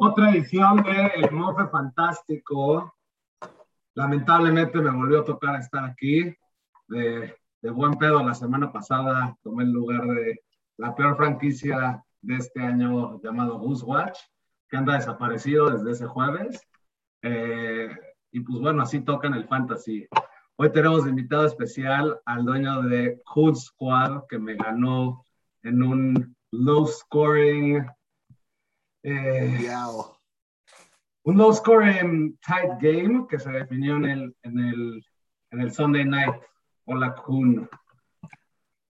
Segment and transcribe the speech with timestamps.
[0.00, 2.94] Otra edición de El Mofe Fantástico.
[3.94, 6.36] Lamentablemente me volvió a tocar estar aquí.
[6.86, 10.40] De, buen pedo la semana pasada tomé el lugar de
[10.76, 14.18] la peor franquicia de este año llamado Watch,
[14.68, 16.62] que anda desaparecido desde ese jueves.
[17.22, 17.90] Eh,
[18.30, 20.06] y pues bueno, así tocan el fantasy.
[20.60, 25.24] Hoy tenemos invitado especial al dueño de Hood Squad, que me ganó
[25.62, 27.86] en un low scoring.
[29.04, 29.70] Eh,
[31.22, 35.06] un low scoring tight game que se definió en el, en el,
[35.52, 36.34] en el Sunday night.
[36.86, 37.70] Hola, Kun.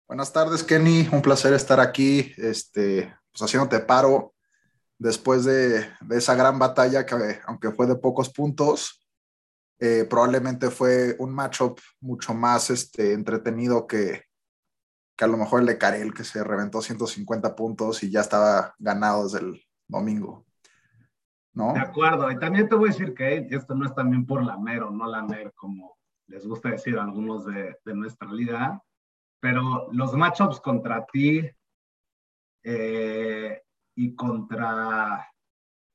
[0.08, 1.10] Buenas tardes, Kenny.
[1.12, 4.34] Un placer estar aquí, este, pues haciéndote paro
[4.98, 7.16] después de, de esa gran batalla que,
[7.46, 8.99] aunque fue de pocos puntos,
[9.80, 14.24] eh, probablemente fue un matchup mucho más este, entretenido que,
[15.16, 18.76] que a lo mejor el de Karel, que se reventó 150 puntos y ya estaba
[18.78, 20.46] ganado desde el domingo.
[21.54, 21.74] ¿No?
[21.74, 24.84] De acuerdo, y también te voy a decir que esto no es también por lamer
[24.84, 28.82] o no lamer, como les gusta decir a algunos de, de nuestra liga,
[29.40, 31.50] pero los matchups contra ti
[32.64, 33.62] eh,
[33.96, 35.28] y contra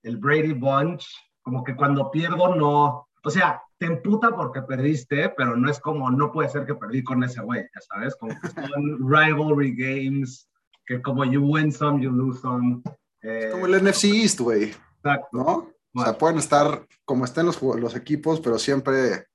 [0.02, 1.06] el Brady Bunch,
[1.42, 6.10] como que cuando pierdo no, o sea, te emputa porque perdiste, pero no es como,
[6.10, 8.64] no puede ser que perdí con ese güey, ya sabes, como que son
[9.10, 10.48] rivalry games,
[10.86, 12.82] que como you win some, you lose some.
[13.20, 14.74] es como el NFC East, güey.
[14.96, 15.28] Exacto.
[15.32, 15.70] ¿No?
[15.96, 19.26] O sea, pueden estar como estén los, los equipos, pero siempre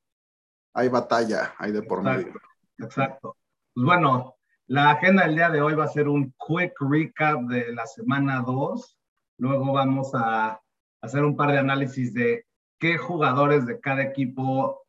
[0.73, 2.33] hay batalla, hay de por medio.
[2.79, 3.37] Exacto.
[3.73, 4.35] Pues bueno,
[4.67, 8.41] la agenda del día de hoy va a ser un quick recap de la semana
[8.45, 8.97] 2.
[9.37, 10.59] Luego vamos a
[11.01, 12.45] hacer un par de análisis de
[12.79, 14.85] qué jugadores de cada equipo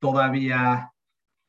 [0.00, 0.92] todavía,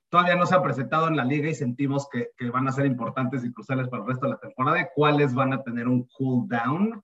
[0.10, 2.86] todavía no se han presentado en la liga y sentimos que, que van a ser
[2.86, 6.48] importantes y cruciales para el resto de la temporada, cuáles van a tener un cool
[6.48, 7.04] down.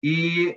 [0.00, 0.54] Y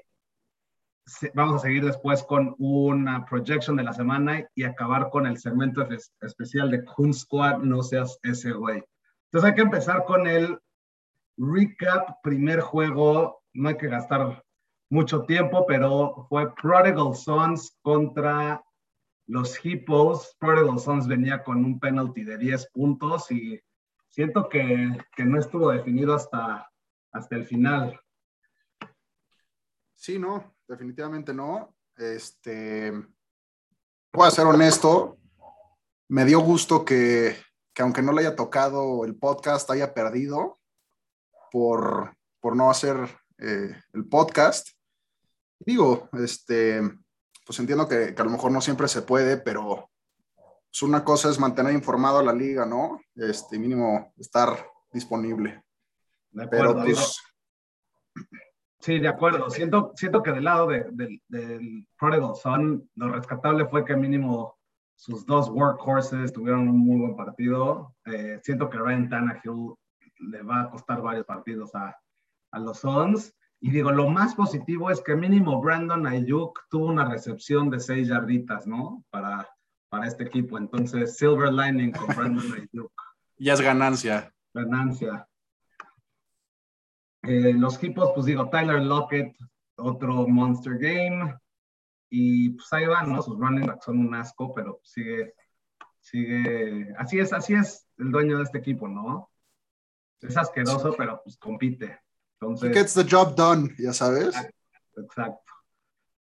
[1.33, 5.87] vamos a seguir después con una projection de la semana y acabar con el segmento
[6.21, 8.83] especial de Kun Squad, no seas ese güey.
[9.25, 10.59] Entonces hay que empezar con el
[11.37, 14.43] recap, primer juego, no hay que gastar
[14.91, 18.61] mucho tiempo, pero fue Prodigal Sons contra
[19.25, 20.35] los Hippos.
[20.37, 23.59] Prodigal Sons venía con un penalty de 10 puntos y
[24.09, 26.69] siento que, que no estuvo definido hasta,
[27.13, 27.99] hasta el final.
[29.95, 31.73] Sí, no, definitivamente no.
[31.95, 32.91] Este,
[34.11, 35.17] voy a ser honesto,
[36.09, 37.37] me dio gusto que,
[37.79, 40.59] aunque no le haya tocado el podcast, haya perdido
[41.49, 42.97] por, no hacer
[43.37, 44.80] eh, el podcast.
[45.65, 46.81] Digo, este,
[47.45, 49.89] pues entiendo que, a lo mejor no siempre se puede, pero
[50.35, 53.01] pues una cosa es mantener informado a la liga, ¿no?
[53.15, 55.63] Este, mínimo estar disponible.
[56.49, 57.21] pero pues,
[58.81, 59.49] Sí, de acuerdo.
[59.51, 60.85] Siento, siento que del lado de,
[61.27, 64.57] del Prodigal Son, lo rescatable fue que mínimo
[64.95, 67.95] sus dos workhorses tuvieron un muy buen partido.
[68.05, 69.75] Eh, siento que Ryan Tannehill
[70.31, 71.95] le va a costar varios partidos a,
[72.51, 73.35] a los Suns.
[73.63, 78.07] Y digo, lo más positivo es que mínimo Brandon Ayuk tuvo una recepción de seis
[78.07, 79.05] yarditas, ¿no?
[79.11, 79.47] Para,
[79.87, 80.57] para este equipo.
[80.57, 82.91] Entonces, silver lining con Brandon Ayuk.
[83.37, 84.33] Ya es ganancia.
[84.51, 85.27] Ganancia.
[87.21, 89.37] Eh, los equipos, pues digo, Tyler Lockett,
[89.75, 91.37] otro Monster Game.
[92.09, 93.21] Y pues ahí van, ¿no?
[93.21, 95.35] Sus running backs son un asco, pero sigue,
[95.99, 96.93] sigue.
[96.97, 99.29] Así es, así es el dueño de este equipo, ¿no?
[100.19, 101.99] Es asqueroso, pero pues compite.
[102.41, 104.35] Entonces, He gets the job done, ya sabes.
[104.97, 105.51] Exacto.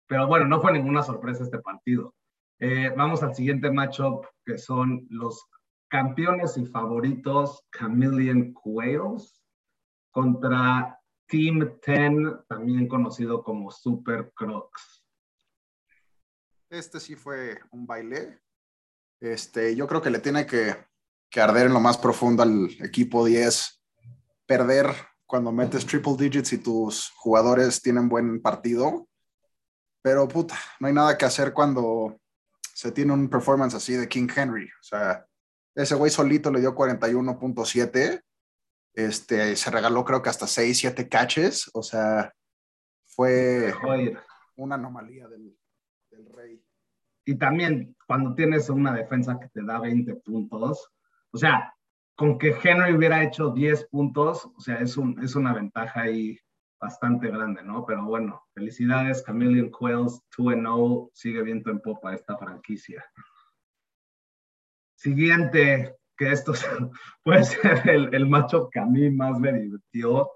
[0.05, 2.13] Pero bueno, no fue ninguna sorpresa este partido.
[2.59, 5.45] Eh, vamos al siguiente matchup, que son los
[5.87, 9.41] campeones y favoritos Chameleon Quails
[10.11, 15.05] contra Team 10, también conocido como Super Crocs.
[16.69, 18.41] Este sí fue un baile.
[19.21, 20.75] Este, yo creo que le tiene que,
[21.29, 23.81] que arder en lo más profundo al equipo 10.
[24.45, 24.93] Perder
[25.29, 29.07] cuando metes triple digits y tus jugadores tienen buen partido.
[30.01, 32.19] Pero puta, no hay nada que hacer cuando
[32.73, 34.65] se tiene un performance así de King Henry.
[34.65, 35.23] O sea,
[35.75, 38.23] ese güey solito le dio 41.7
[38.93, 42.33] este, se regaló creo que hasta 6, 7 catches, o sea,
[43.05, 43.73] fue
[44.55, 45.55] una anomalía del,
[46.33, 46.61] rey.
[47.25, 50.91] Y también cuando tienes una defensa que te da 20 puntos,
[51.31, 51.73] o sea,
[52.19, 56.37] con que Henry hubiera hecho 10 puntos, o sea, es, un, es una ventaja ahí
[56.77, 57.85] bastante grande, ¿no?
[57.85, 63.05] Pero bueno, felicidades, Chameleon Quells, 2-0, sigue viento en popa esta franquicia.
[64.97, 66.51] Siguiente, que esto
[67.23, 70.29] puede ser el, el macho que a mí más me divirtió.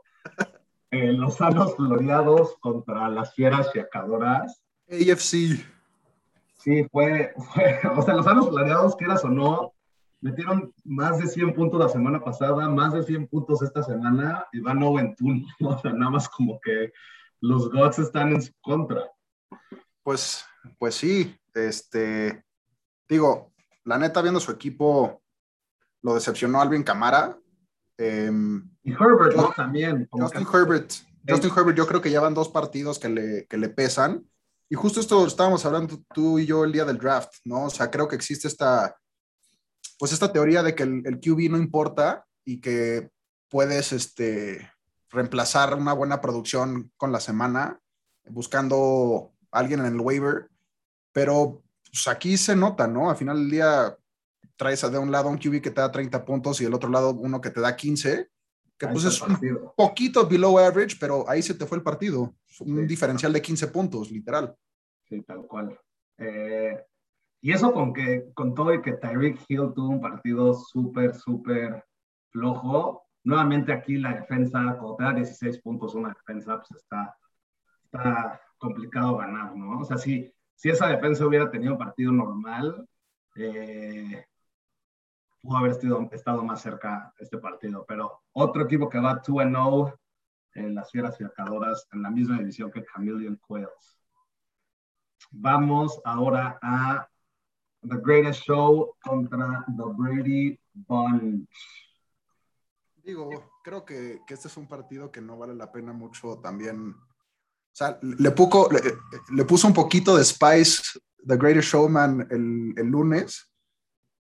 [0.89, 4.63] Eh, los sanos floreados contra las fieras fiacadoras.
[4.87, 5.65] AFC.
[6.59, 9.73] Sí, fue, fue, o sea, los sanos floreados, quieras o no,
[10.23, 14.61] metieron más de 100 puntos la semana pasada, más de 100 puntos esta semana y
[14.61, 16.93] van 9 en o sea, nada más como que
[17.41, 19.03] los Gods están en su contra.
[20.01, 20.45] Pues,
[20.79, 22.45] pues sí, este,
[23.07, 23.53] digo,
[23.83, 25.21] la neta viendo su equipo,
[26.01, 27.37] lo decepcionó Alvin Camara.
[27.97, 29.51] Em, y Herbert, ¿no?
[29.55, 30.07] También.
[30.09, 30.93] Justin Herbert.
[31.27, 34.25] Justin Herbert, yo creo que ya van dos partidos que le, que le pesan.
[34.69, 37.65] Y justo esto estábamos hablando tú y yo el día del draft, ¿no?
[37.65, 38.95] O sea, creo que existe esta,
[39.99, 43.09] pues esta teoría de que el, el QB no importa y que
[43.49, 44.69] puedes este,
[45.09, 47.79] reemplazar una buena producción con la semana
[48.25, 50.49] buscando a alguien en el waiver.
[51.11, 53.09] Pero pues aquí se nota, ¿no?
[53.09, 53.97] Al final del día
[54.55, 57.11] traes de un lado un QB que te da 30 puntos y del otro lado
[57.11, 58.29] uno que te da 15,
[58.77, 59.37] que pues es un
[59.75, 62.35] poquito below average, pero ahí se te fue el partido.
[62.59, 64.55] Un diferencial de 15 puntos, literal.
[65.07, 65.79] Sí, tal cual.
[66.17, 66.83] Eh,
[67.43, 71.83] y eso con que con todo y que Tyreek Hill tuvo un partido súper, súper
[72.31, 77.17] flojo, nuevamente aquí la defensa, cuando te da 16 puntos una defensa, pues está,
[77.83, 79.79] está complicado ganar, ¿no?
[79.81, 82.87] O sea, si, si esa defensa hubiera tenido un partido normal,
[83.35, 84.25] eh,
[85.41, 87.83] pudo haber estado, estado más cerca este partido.
[87.85, 89.99] Pero otro equipo que va 2-0
[90.53, 93.99] en las fieras cercadoras en la misma división que Chameleon Quails.
[95.31, 97.09] Vamos ahora a
[97.87, 101.47] The Greatest Show contra The Brady Bunch.
[103.03, 106.91] Digo, creo que, que, este es un partido que no vale la pena mucho también.
[106.91, 108.69] O sea, le, puso,
[109.31, 113.51] le, puso un poquito de Spice, The Greatest Showman, el, el lunes.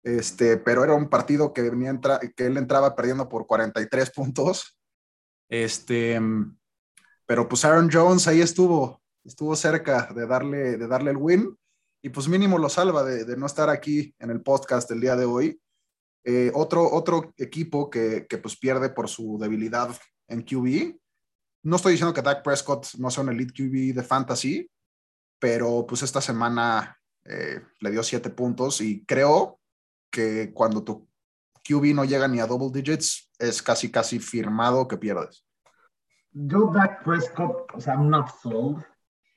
[0.01, 4.79] Este, pero era un partido que, venía entra, que él entraba perdiendo por 43 puntos.
[5.49, 6.19] Este,
[7.25, 11.57] pero pues Aaron Jones ahí estuvo, estuvo cerca de darle, de darle el win
[12.03, 15.23] y pues mínimo lo salva de, no estar aquí en el podcast el día de
[15.23, 15.59] hoy.
[16.25, 19.89] Eh, otro, otro equipo que, que, pues pierde por su debilidad
[20.27, 20.97] en QB.
[21.63, 24.69] No estoy diciendo que Dak Prescott no sea un elite QB de fantasy,
[25.39, 29.61] pero pues esta semana eh, le dio siete puntos y creo
[30.11, 31.07] que cuando tu
[31.63, 35.45] QB no llega ni a double digits, es casi, casi firmado que pierdes.
[36.31, 38.83] Yo, Dak Prescott, o sea, I'm not sold.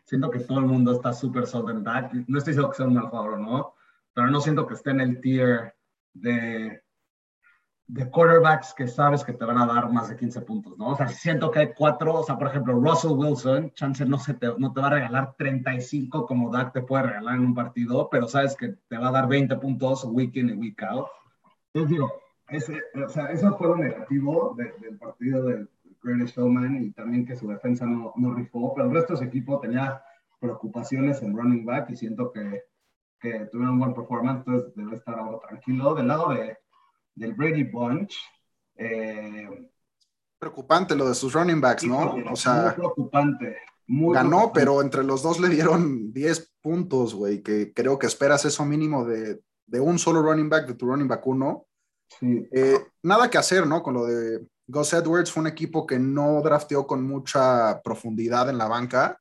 [0.07, 2.13] Siento que todo el mundo está súper sold en Dak.
[2.29, 3.75] No estoy diciendo que sea un mal jugador, ¿no?
[4.15, 5.75] Pero no siento que esté en el tier
[6.15, 6.81] de,
[7.89, 10.91] de quarterbacks que sabes que te van a dar más de 15 puntos, ¿no?
[10.91, 14.35] O sea, siento que hay cuatro, o sea, por ejemplo, Russell Wilson, chance no, se
[14.35, 18.09] te, no te va a regalar 35 como Dak te puede regalar en un partido,
[18.09, 21.09] pero sabes que te va a dar 20 puntos week in y week out.
[21.75, 22.13] Entonces digo,
[22.49, 25.69] ese, o sea, eso fue lo negativo del partido del
[26.07, 29.25] Greatest Showman y también que su defensa no, no rifó, pero el resto de su
[29.25, 30.03] equipo tenía
[30.39, 32.63] preocupaciones en running back y siento que
[33.21, 35.95] que tuvieron un buen performance, entonces debe estar algo tranquilo.
[35.95, 36.59] Del lado de,
[37.15, 38.15] del Brady Bunch.
[38.77, 39.71] Eh,
[40.39, 42.15] preocupante lo de sus running backs, ¿no?
[42.31, 43.57] o sea, muy preocupante.
[43.89, 48.45] Muy ganó, pero entre los dos le dieron 10 puntos, güey, que creo que esperas
[48.45, 51.67] eso mínimo de, de, un solo running back, de tu running back uno.
[52.19, 52.49] Sí.
[52.53, 53.83] Eh, nada que hacer, ¿no?
[53.83, 58.59] Con lo de Gus Edwards, fue un equipo que no drafteó con mucha profundidad en
[58.59, 59.21] la banca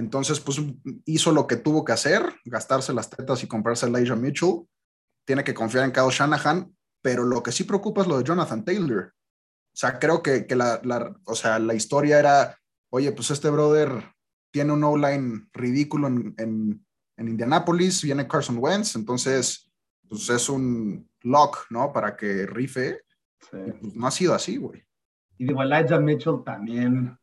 [0.00, 0.58] entonces, pues
[1.04, 4.66] hizo lo que tuvo que hacer, gastarse las tetas y comprarse a Elijah Mitchell.
[5.26, 8.64] Tiene que confiar en Kyle Shanahan, pero lo que sí preocupa es lo de Jonathan
[8.64, 9.12] Taylor.
[9.12, 10.80] O sea, creo que, la,
[11.24, 12.58] o sea, la historia era,
[12.90, 13.90] oye, pues este brother
[14.50, 16.82] tiene un O-line ridículo en, en,
[17.18, 19.70] Indianapolis, viene Carson Wentz, entonces,
[20.08, 21.92] pues es un lock, ¿no?
[21.92, 23.02] Para que rife.
[23.50, 24.84] Pues, no ha sido así, güey.
[25.38, 27.18] Y digo, Elijah Mitchell también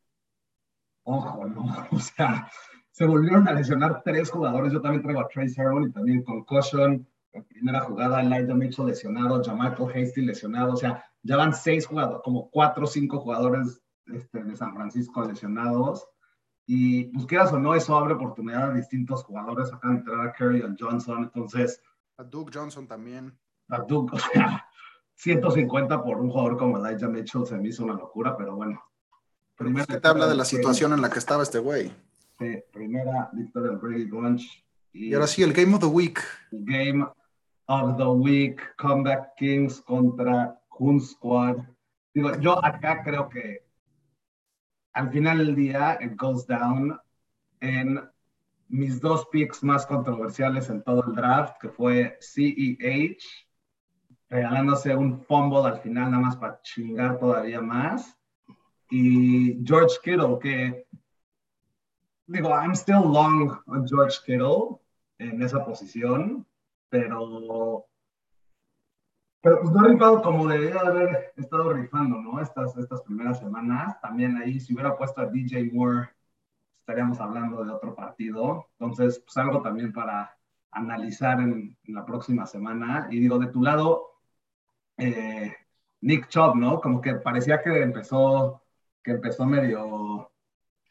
[1.07, 1.65] ojo, ¿no?
[1.91, 2.50] O sea,
[2.91, 4.74] se volvieron a lesionar tres jugadores.
[4.74, 7.07] Yo también traigo a Trace Herron y también con Caution.
[7.33, 10.74] En primera jugada, Elijah Mitchell lesionado, Jamichael Hasty lesionado.
[10.74, 15.24] O sea, ya van seis jugadores, como cuatro o cinco jugadores este, de San Francisco
[15.24, 16.07] lesionados.
[16.65, 19.71] Y pues quieras o no, eso abre oportunidad a distintos jugadores.
[19.71, 21.24] Acá entrar a Kerry Johnson.
[21.24, 21.81] Entonces.
[22.17, 23.38] A Duke Johnson también.
[23.69, 24.66] A Duke, o sea,
[25.17, 28.81] 150 por un jugador como Elijah Mitchell se me hizo una locura, pero bueno,
[29.57, 31.91] Primera ¿Qué te habla de la situación en la que estaba este güey?
[32.38, 34.63] Sí, primera victoria del Brady Bunch.
[34.93, 36.19] Y, ahora sí, el Game of the Week.
[36.51, 37.03] Game
[37.65, 41.57] of the Week, Comeback Kings contra Kun Squad.
[42.13, 43.65] Digo, yo acá creo que
[44.93, 47.00] al final del día, it goes down
[47.59, 48.00] en
[48.67, 53.47] mis dos picks más controversiales en todo el draft, que fue CEH
[54.29, 58.17] regalándose un fumble al final nada más para chingar todavía más.
[58.89, 60.88] Y George Kittle, que
[62.27, 64.79] digo, I'm still long on George Kittle
[65.17, 66.46] en esa posición,
[66.89, 67.88] pero
[69.48, 72.41] pero pues no rifado como debería haber estado rifando, ¿no?
[72.41, 74.00] Estas, estas primeras semanas.
[74.01, 76.10] También ahí, si hubiera puesto a DJ Moore,
[76.81, 78.67] estaríamos hablando de otro partido.
[78.77, 80.36] Entonces, pues algo también para
[80.72, 83.07] analizar en, la próxima semana.
[83.10, 84.16] Y digo, de tu lado,
[84.98, 85.54] eh,
[86.01, 86.80] Nick Chubb, ¿no?
[86.82, 88.62] Como que parecía que empezó,
[89.04, 90.32] que empezó medio,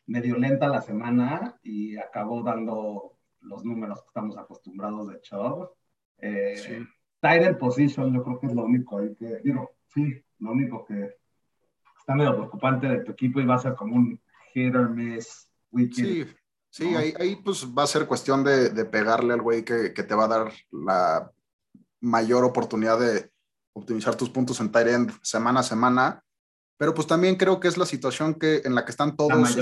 [0.06, 5.70] medio lenta la semana y acabó dando los números que estamos acostumbrados de Chubb.
[6.18, 6.86] Eh, sí.
[7.20, 11.16] Tight position, yo creo que es lo único ahí que, digo, sí, lo único que
[11.98, 14.20] está medio preocupante de tu equipo y va a ser como un
[14.52, 15.48] hit or miss
[15.92, 16.24] Sí,
[16.70, 20.02] sí, ahí, ahí, pues va a ser cuestión de, de pegarle al güey que, que,
[20.02, 21.30] te va a dar la
[22.00, 23.30] mayor oportunidad de
[23.76, 26.22] optimizar tus puntos en tight end semana a semana.
[26.78, 29.56] Pero pues también creo que es la situación que, en la que están todos,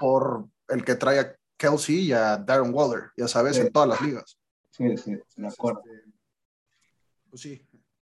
[0.00, 4.00] por el que trae a Kelsey y a Darren Waller, ya sabes, en todas las
[4.00, 4.38] ligas.
[4.70, 5.82] Sí, sí, de acuerdo.
[5.84, 6.12] Este,
[7.30, 7.62] pues sí.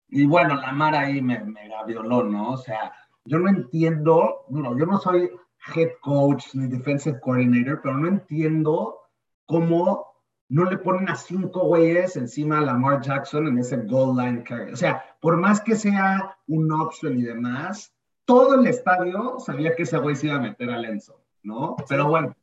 [0.10, 2.52] Y bueno, la Mar ahí me, me violó, ¿no?
[2.52, 2.92] O sea,
[3.24, 5.30] yo no entiendo, no, yo no soy
[5.76, 9.00] head coach ni defensive coordinator, pero no entiendo
[9.46, 10.09] cómo
[10.50, 14.74] no le ponen a cinco güeyes encima a Lamar Jackson en ese goal line carry.
[14.74, 17.94] O sea, por más que sea un option y demás,
[18.26, 21.76] todo el estadio sabía que ese güey se iba a meter a Lenzo, ¿no?
[21.88, 22.36] Pero bueno,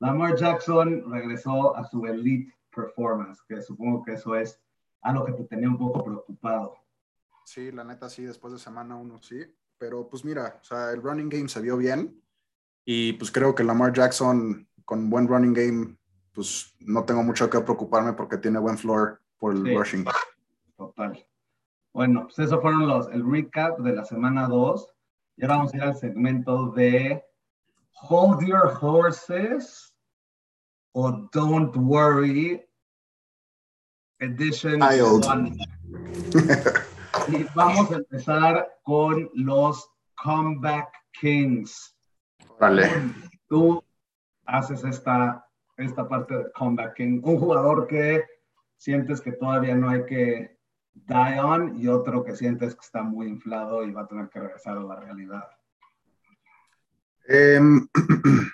[0.00, 4.60] Lamar Jackson regresó a su elite performance, que supongo que eso es
[5.02, 6.76] algo que te tenía un poco preocupado.
[7.44, 9.40] Sí, la neta sí, después de semana uno sí.
[9.78, 12.20] Pero pues mira, o sea, el running game se vio bien.
[12.84, 15.96] Y pues creo que Lamar Jackson con buen running game,
[16.34, 20.04] pues no tengo mucho que preocuparme porque tiene buen floor por el rushing.
[20.76, 21.24] Total.
[21.92, 24.88] Bueno, pues eso fueron los, el recap de la semana 2.
[25.36, 27.24] Y ahora vamos a ir al segmento de
[28.08, 29.94] Hold Your Horses
[30.92, 32.64] o Don't Worry
[34.18, 34.80] Edition
[37.28, 39.88] y vamos a empezar con los
[40.22, 41.96] Comeback Kings.
[42.58, 42.90] Vale.
[43.48, 43.82] Tú
[44.46, 45.43] haces esta,
[45.76, 47.20] esta parte de comebacking.
[47.24, 48.24] Un jugador que
[48.76, 50.58] sientes que todavía no hay que
[50.94, 54.40] die on y otro que sientes que está muy inflado y va a tener que
[54.40, 55.44] regresar a la realidad.
[57.26, 57.88] Em,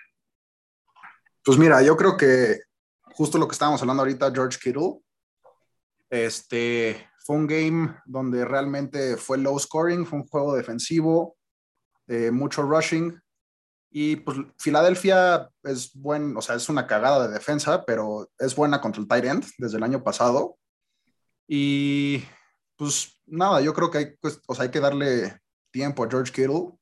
[1.45, 2.61] pues mira, yo creo que
[3.03, 5.01] justo lo que estábamos hablando ahorita, George Kittle,
[6.09, 11.37] este, fue un game donde realmente fue low scoring, fue un juego defensivo,
[12.07, 13.21] eh, mucho rushing,
[13.91, 18.81] y pues Filadelfia es buen, o sea, es una cagada de defensa, pero es buena
[18.81, 20.59] contra el tight end desde el año pasado.
[21.49, 22.23] Y
[22.77, 25.41] pues nada, yo creo que hay, pues, o sea, hay que darle
[25.73, 26.79] tiempo a George Kittle.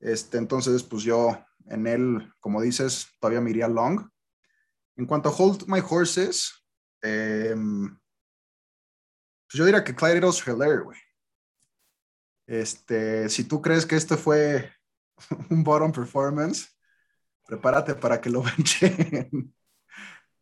[0.00, 4.08] Este, entonces, pues yo en él, como dices, todavía me iría long.
[4.96, 6.64] En cuanto a Hold My Horses,
[7.02, 7.90] em,
[9.46, 10.98] pues yo diría que Clyde Heller, güey.
[12.46, 14.72] Este, si tú crees que este fue
[15.50, 16.68] un bottom performance,
[17.46, 19.52] prepárate para que lo benchen.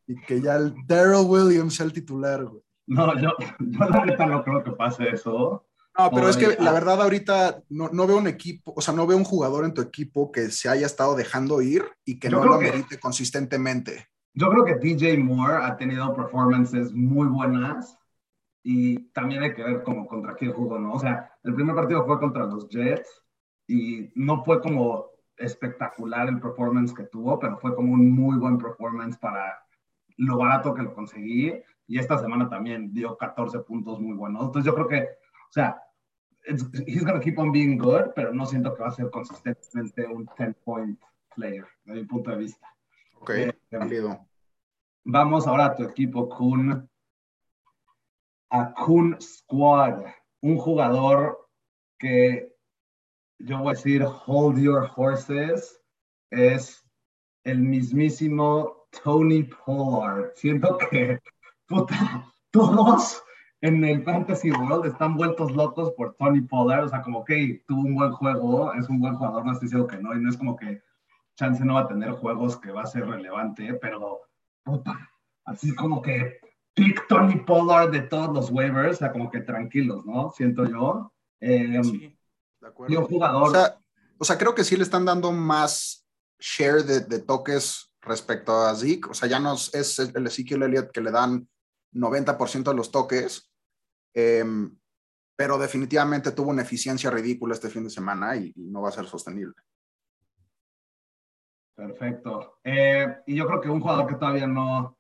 [0.07, 2.63] y que ya el Daryl Williams sea el titular, güey.
[2.89, 5.67] No, yo, yo la no creo que pase eso.
[5.99, 9.07] No, pero es que la verdad ahorita no, no, veo un equipo, o sea, no
[9.07, 12.45] veo un jugador en tu equipo que se haya estado dejando ir y que no
[12.45, 14.07] lo merite consistentemente.
[14.35, 17.99] Yo creo que DJ Moore ha tenido performances muy buenas
[18.63, 20.93] y también hay que ver como contra quién jugó, ¿no?
[20.93, 23.09] O sea, el primer partido fue contra los Jets
[23.67, 28.59] y no fue como espectacular el performance que tuvo, pero fue como un muy buen
[28.59, 29.59] performance para
[30.17, 31.53] lo barato que lo conseguí.
[31.89, 34.47] Y esta semana también dio 14 puntos muy buenos.
[34.47, 35.81] Entonces yo creo que, o sea,
[36.87, 40.07] he's going to keep on being good, pero no siento que va a ser consistentemente
[40.07, 40.99] un 10-point
[41.35, 42.67] player, desde mi punto de vista.
[43.21, 43.53] Ok, eh,
[45.05, 46.89] Vamos ahora a tu equipo, Kun.
[48.51, 50.05] A Kun Squad,
[50.41, 51.49] un jugador
[51.99, 52.56] que
[53.39, 55.81] yo voy a decir Hold Your Horses,
[56.31, 56.85] es
[57.45, 60.33] el mismísimo Tony Pollard.
[60.35, 61.21] Siento que,
[61.67, 63.23] puta, todos
[63.61, 66.85] en el Fantasy World están vueltos locos por Tony Pollard.
[66.85, 69.87] O sea, como que tuvo un buen juego, es un buen jugador, no estoy diciendo
[69.87, 70.83] que no, y no es como que
[71.37, 74.23] Chance no va a tener juegos que va a ser relevante, pero,
[74.65, 75.11] puta,
[75.45, 76.41] así como que
[76.75, 80.31] pick Tony Pollard de todos los waivers, o sea, como que tranquilos, ¿no?
[80.31, 81.13] Siento yo.
[81.41, 81.81] Eh,
[82.89, 83.57] de jugador.
[84.19, 86.07] O sea, creo que sí le están dando más
[86.39, 89.11] share de, toques respecto a Zeke.
[89.11, 91.49] O sea, ya no es el Ezekiel Elliott que le dan
[91.93, 93.53] 90% de los toques.
[94.15, 94.75] Em,
[95.37, 99.07] pero definitivamente tuvo una eficiencia ridícula este fin de semana y, no va a ser
[99.07, 99.55] sostenible.
[101.75, 102.59] Perfecto.
[102.65, 104.97] Eh, y yo creo que un jugador que todavía no,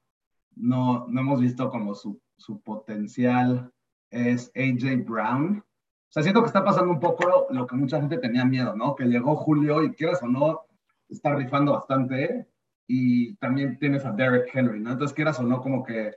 [0.56, 3.72] no, no hemos visto como su, su potencial
[4.10, 5.64] es AJ Brown.
[6.08, 8.94] O sea, siento que está pasando un poco lo que mucha gente tenía miedo, ¿no?
[8.94, 10.66] Que llegó Julio y quieras o no,
[11.08, 12.48] está rifando bastante.
[12.86, 14.92] Y también tienes a Derek Henry, ¿no?
[14.92, 16.14] Entonces, quieras o no, como que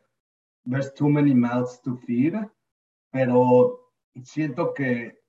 [0.70, 2.36] there's too many mouths to feed.
[3.12, 3.92] Pero
[4.24, 5.20] siento que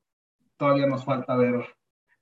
[0.57, 1.64] todavía nos falta ver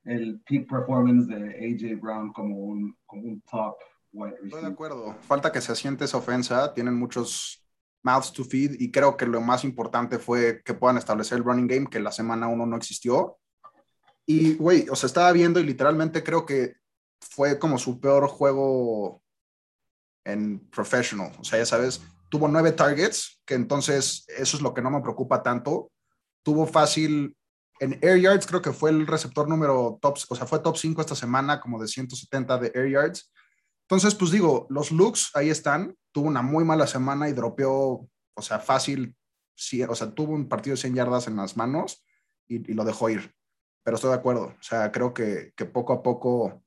[0.04, 3.76] el peak performance de AJ Brown como un, como un top
[4.12, 4.46] wide receiver.
[4.46, 5.14] Estoy de acuerdo.
[5.22, 6.72] Falta que se asiente esa ofensa.
[6.72, 7.67] Tienen muchos
[8.02, 11.66] mouths to feed y creo que lo más importante fue que puedan establecer el running
[11.66, 13.38] game que la semana uno no existió.
[14.26, 16.74] Y, güey, o sea, estaba viendo y literalmente creo que
[17.20, 19.22] fue como su peor juego
[20.24, 21.32] en professional.
[21.38, 25.00] O sea, ya sabes, tuvo nueve targets, que entonces eso es lo que no me
[25.00, 25.90] preocupa tanto.
[26.42, 27.34] Tuvo fácil
[27.80, 31.00] en air yards, creo que fue el receptor número top, o sea, fue top 5
[31.00, 33.30] esta semana, como de 170 de air yards.
[33.90, 35.96] Entonces, pues digo, los looks ahí están.
[36.12, 39.16] Tuvo una muy mala semana y dropeó, o sea, fácil,
[39.54, 42.04] sí, o sea, tuvo un partido de 100 yardas en las manos
[42.46, 43.34] y, lo dejó ir.
[43.82, 44.48] Pero estoy de acuerdo.
[44.48, 46.62] O sea, creo que, que poco a poco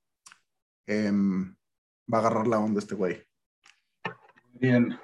[0.87, 1.55] em,
[2.11, 3.23] va a agarrar la onda este güey.
[4.53, 4.99] Bien.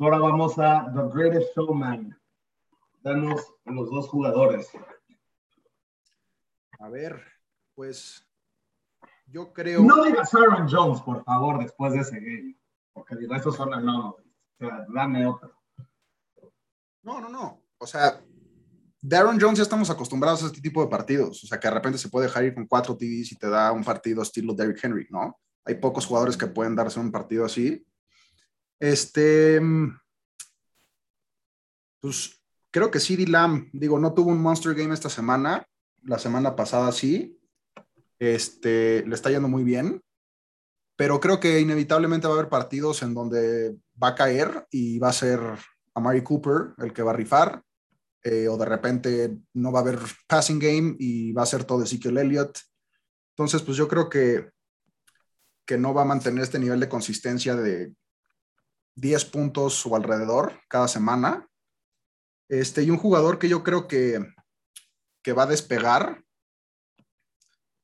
[0.00, 2.20] Ahora vamos a The Greatest Showman.
[3.00, 4.68] Danos los dos jugadores.
[6.80, 7.22] A ver,
[7.76, 8.23] pues
[9.34, 9.82] yo creo.
[9.82, 12.56] No digas Aaron Jones, por favor, después de ese game.
[12.92, 14.10] Porque digo, esos son no.
[14.10, 14.22] O
[14.56, 15.52] sea, dame otro.
[17.02, 17.60] No, no, no.
[17.78, 18.20] O sea,
[19.00, 21.42] de Aaron Jones ya estamos acostumbrados a este tipo de partidos.
[21.42, 23.72] O sea, que de repente se puede dejar ir con cuatro TVs y te da
[23.72, 25.36] un partido estilo Derrick Henry, ¿no?
[25.64, 27.84] Hay pocos jugadores que pueden darse un partido así.
[28.78, 29.60] Este.
[32.00, 35.66] Pues creo que CD Lamb, digo, no tuvo un Monster Game esta semana.
[36.02, 37.40] La semana pasada sí.
[38.24, 40.02] Este, le está yendo muy bien,
[40.96, 45.10] pero creo que inevitablemente va a haber partidos en donde va a caer y va
[45.10, 45.40] a ser
[45.92, 47.62] a Mari Cooper el que va a rifar,
[48.22, 51.82] eh, o de repente no va a haber passing game y va a ser todo
[51.82, 52.58] Ezekiel Elliott.
[53.36, 54.50] Entonces, pues yo creo que,
[55.66, 57.92] que no va a mantener este nivel de consistencia de
[58.94, 61.46] 10 puntos o alrededor cada semana.
[62.48, 64.24] Este, y un jugador que yo creo que,
[65.22, 66.23] que va a despegar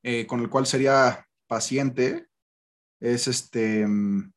[0.03, 2.29] eh, con el cual sería paciente
[3.01, 4.33] es este, mm,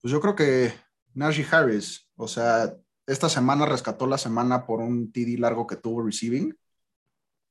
[0.00, 0.72] pues yo creo que
[1.14, 2.74] Najee Harris, o sea,
[3.06, 6.56] esta semana rescató la semana por un TD largo que tuvo receiving.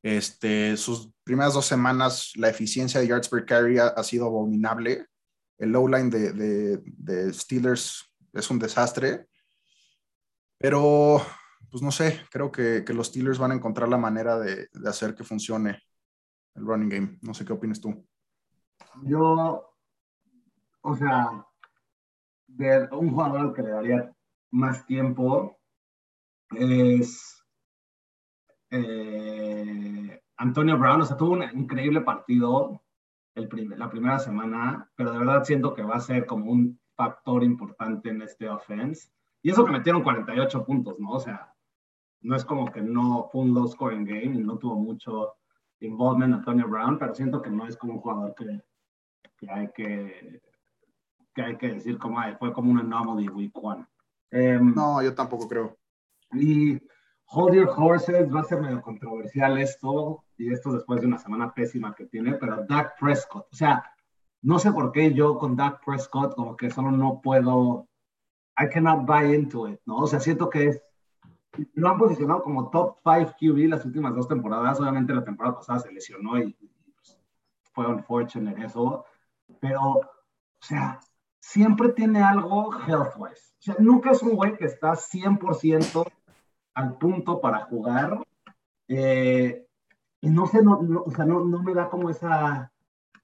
[0.03, 5.05] Este, sus primeras dos semanas, la eficiencia de yards per carry ha, sido abominable.
[5.57, 9.27] El low line de, de, Steelers es un desastre.
[10.57, 11.23] Pero,
[11.69, 14.89] pues no sé, creo que, que los Steelers van a encontrar la manera de, de
[14.89, 15.81] hacer que funcione
[16.55, 17.19] el running game.
[17.21, 18.05] No sé qué opinas tú.
[19.03, 19.65] Yo,
[20.81, 21.45] o sea,
[22.47, 24.15] de un jugador al que le daría
[24.51, 25.57] más tiempo
[26.51, 27.43] es
[28.69, 31.01] eh, Antonio Brown.
[31.01, 32.81] O sea, tuvo un increíble partido
[33.35, 37.43] el la primera semana, pero de verdad siento que va a ser como un factor
[37.43, 39.09] importante en este offense.
[39.41, 41.11] Y eso que metieron 48 puntos, ¿no?
[41.11, 41.53] O sea,
[42.21, 45.33] no es como que no fue un low scoring game y no tuvo mucho
[45.81, 48.61] involvement Antonio Brown, pero siento que no es como un jugador que,
[49.37, 50.41] que hay que
[51.33, 53.85] que hay que decir como fue como un anomaly week one.
[54.31, 55.77] Em, no, yo tampoco creo.
[56.33, 56.79] Y
[57.27, 61.53] Hold Your Horses va a ser medio controversial esto, y esto después de una semana
[61.53, 63.83] pésima que tiene, pero Dak Prescott, o sea,
[64.41, 67.87] no sé por qué yo con Dak Prescott como que solo no puedo,
[68.57, 69.97] I cannot buy into it, ¿no?
[69.97, 70.83] O sea, siento que es
[71.73, 74.79] lo han posicionado como top 5 QB las últimas dos temporadas.
[74.79, 77.21] Obviamente la temporada pasada se lesionó y, pues,
[77.73, 79.05] fue unfortunate eso.
[79.59, 80.03] Pero, o
[80.59, 80.99] sea,
[81.39, 83.55] siempre tiene algo health-wise.
[83.59, 86.05] O sea, nunca es un güey que está 100%
[86.73, 88.23] al punto para jugar.
[88.87, 89.67] Eh,
[90.21, 92.71] y no sé, no, o sea, no, no, me da como esa,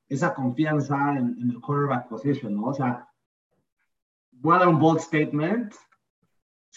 [0.10, 2.68] esa confianza en, en, el quarterback position, ¿no?
[2.68, 3.08] O sea,
[4.32, 5.74] voy a dar un bold statement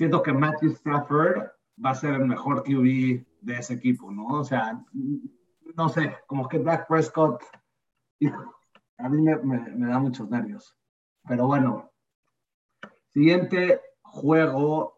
[0.01, 1.51] siento que Matthew Stafford
[1.85, 4.29] va a ser el mejor QB de ese equipo, ¿no?
[4.29, 4.83] O sea,
[5.75, 7.43] no sé, como que Dak Prescott,
[8.97, 10.75] a mí me, me, da muchos nervios.
[11.29, 11.93] Pero bueno,
[13.09, 14.95] siguiente juego,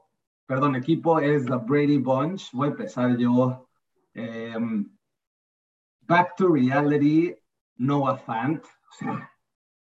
[0.46, 2.52] perdón, equipo es the Brady Bunch.
[2.52, 3.68] Voy a empezar yo.
[4.14, 4.88] Em,
[6.02, 7.36] back to reality,
[7.74, 8.64] Noah Fant.
[8.64, 9.32] O sea,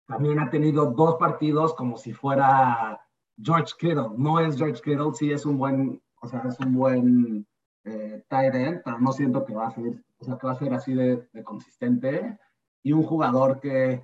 [0.08, 3.02] también ha tenido dos partidos como si fuera
[3.42, 4.10] George Kittle.
[4.18, 7.48] No es George Kittle, sí es un buen, o sea, es un buen
[7.86, 10.60] eh, tight end, pero no siento que va a ser, o sea, que va a
[10.60, 12.38] ser así de, consistente.
[12.84, 14.02] Y un jugador que,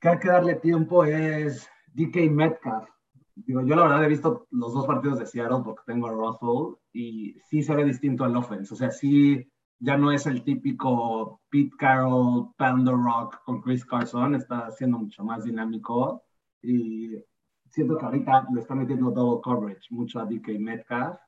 [0.00, 2.88] que hay que darle tiempo es DK Metcalf.
[3.34, 6.76] Digo, yo la verdad he visto los dos partidos de Seattle porque tengo a Russell
[6.92, 8.74] y sí se ve distinto al offense.
[8.74, 14.34] O sea, sí, ya no es el típico Pete Carroll, Pound Rock con Chris Carson,
[14.34, 16.24] está siendo mucho más dinámico
[16.62, 17.14] y
[17.70, 21.18] siento que ahorita le está metiendo double coverage mucho a DK Metcalf,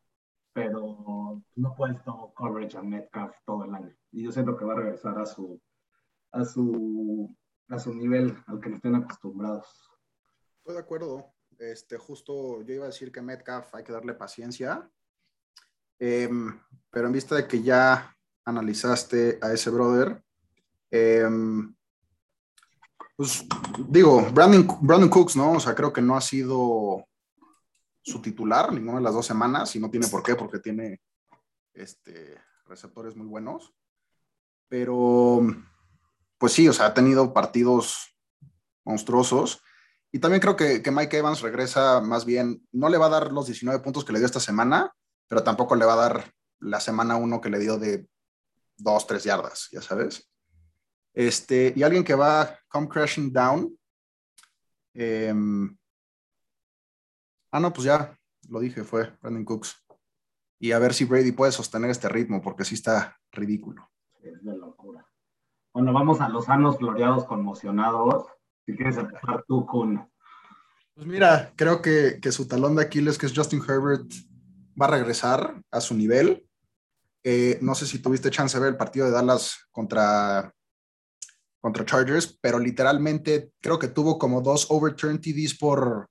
[0.52, 3.94] pero no puedes double coverage a Metcalf todo el año.
[4.12, 5.60] Y yo siento que va a regresar a su,
[6.32, 7.34] a su,
[7.68, 9.66] a su nivel al que estén acostumbrados.
[10.58, 11.32] Estoy de acuerdo.
[11.58, 14.90] Este, justo yo iba a decir que Metcalf hay que darle paciencia,
[15.98, 16.58] em,
[16.90, 20.22] pero en vista de que ya analizaste a ese brother,
[20.90, 21.74] em,
[23.20, 23.44] pues
[23.90, 25.52] digo, Brandon, Brandon Cooks, ¿no?
[25.52, 27.06] O sea, creo que no ha sido
[28.00, 31.02] su titular ninguna de las dos semanas y no tiene por qué, porque tiene
[31.74, 33.74] este, receptores muy buenos.
[34.68, 35.42] Pero,
[36.38, 38.16] pues sí, o sea, ha tenido partidos
[38.86, 39.60] monstruosos.
[40.10, 43.32] Y también creo que, que, Mike Evans regresa más bien, no le va a dar
[43.32, 44.94] los 19 puntos que le dio esta semana,
[45.28, 48.08] pero tampoco le va a dar la semana 1 que le dio de
[48.78, 50.30] 2, 3 yardas, ya sabes.
[51.12, 53.76] Este, y alguien que va a come crashing down.
[54.94, 55.34] Eh,
[57.50, 58.16] ah, no, pues ya
[58.48, 59.84] lo dije, fue Brandon Cooks.
[60.58, 63.90] Y a ver si Brady puede sostener este ritmo, porque sí está ridículo.
[64.22, 65.06] Es de locura.
[65.72, 68.26] Bueno, vamos a los sanos, gloriados, conmocionados.
[68.66, 70.10] Si quieres empezar tú con...
[70.94, 74.12] Pues mira, creo que, que, su talón de Aquiles, que es Justin Herbert,
[74.80, 76.46] va a regresar a su nivel.
[77.22, 80.52] Eh, no sé si tuviste chance de ver el partido de Dallas contra,
[81.60, 86.08] contra Chargers, pero literalmente creo que tuvo como dos overturned TDs por,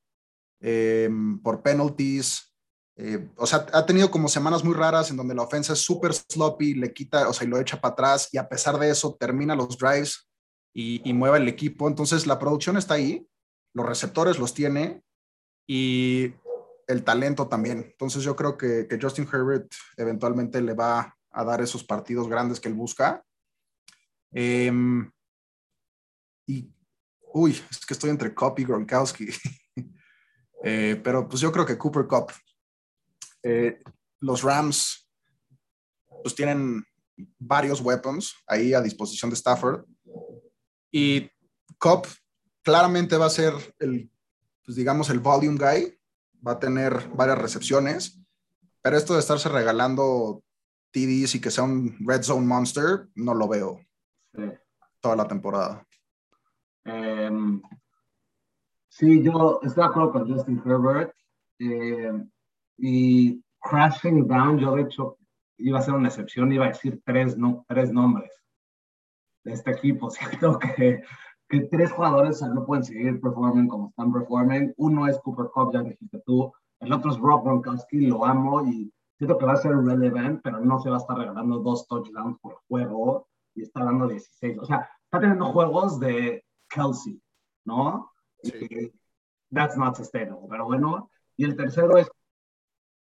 [0.62, 1.10] eh,
[1.44, 2.54] por penalties.
[2.96, 6.14] Eh, o sea, ha tenido como semanas muy raras en donde la ofensa es súper
[6.14, 9.16] sloppy, le quita, o sea, y lo echa para atrás, y a pesar de eso
[9.20, 10.30] termina los drives
[10.74, 11.88] y, mueve el equipo.
[11.88, 13.28] Entonces la producción está ahí,
[13.74, 15.02] los receptores los tiene
[15.68, 16.34] y
[16.88, 17.90] el talento también.
[17.92, 22.60] Entonces yo creo que, que, Justin Herbert eventualmente le va a dar esos partidos grandes
[22.60, 23.24] que él busca.
[24.32, 24.72] Eh,
[26.50, 26.74] y,
[27.32, 29.28] uy, es que estoy entre Cup y Gronkowski.
[30.64, 32.32] eh, pero pues yo creo que Cooper Cup.
[33.44, 33.80] Eh,
[34.20, 35.08] los Rams
[36.24, 36.84] pues tienen
[37.38, 39.86] varios weapons ahí a disposición de Stafford
[40.92, 41.30] y
[41.78, 42.08] Cobb
[42.64, 44.12] claramente va a ser el,
[44.66, 45.98] pues digamos, el volume guy,
[46.46, 48.20] va a tener varias recepciones,
[48.82, 50.44] pero esto de estarse regalando
[50.92, 53.80] TDs y que sea un red zone monster, no lo veo
[54.36, 54.44] sí.
[55.00, 55.88] toda la temporada.
[56.86, 57.62] Um,
[58.90, 61.14] sí, yo estoy de acuerdo con Justin Herbert.
[61.60, 62.12] Eh,
[62.78, 65.18] y Crashing Down, yo de hecho
[65.58, 68.32] iba a ser una excepción, iba a decir tres, no, tres nombres
[69.44, 70.10] de este equipo.
[70.12, 71.04] Siento que,
[71.48, 74.74] que tres jugadores no pueden seguir performing como están performing.
[74.78, 76.52] Uno es Cooper Cup, ya dijiste tú.
[76.80, 80.62] El otro es Rob Gronkowski, lo amo y siento que va a ser relevant, pero
[80.62, 84.60] no se va a estar regalando dos touchdowns por juego y está dando 16.
[84.60, 87.22] O sea, está teniendo juegos de Kelsey,
[87.66, 88.12] ¿no?
[88.44, 88.92] Sí.
[89.52, 91.10] That's not sustainable, pero bueno.
[91.36, 92.10] Y el tercero es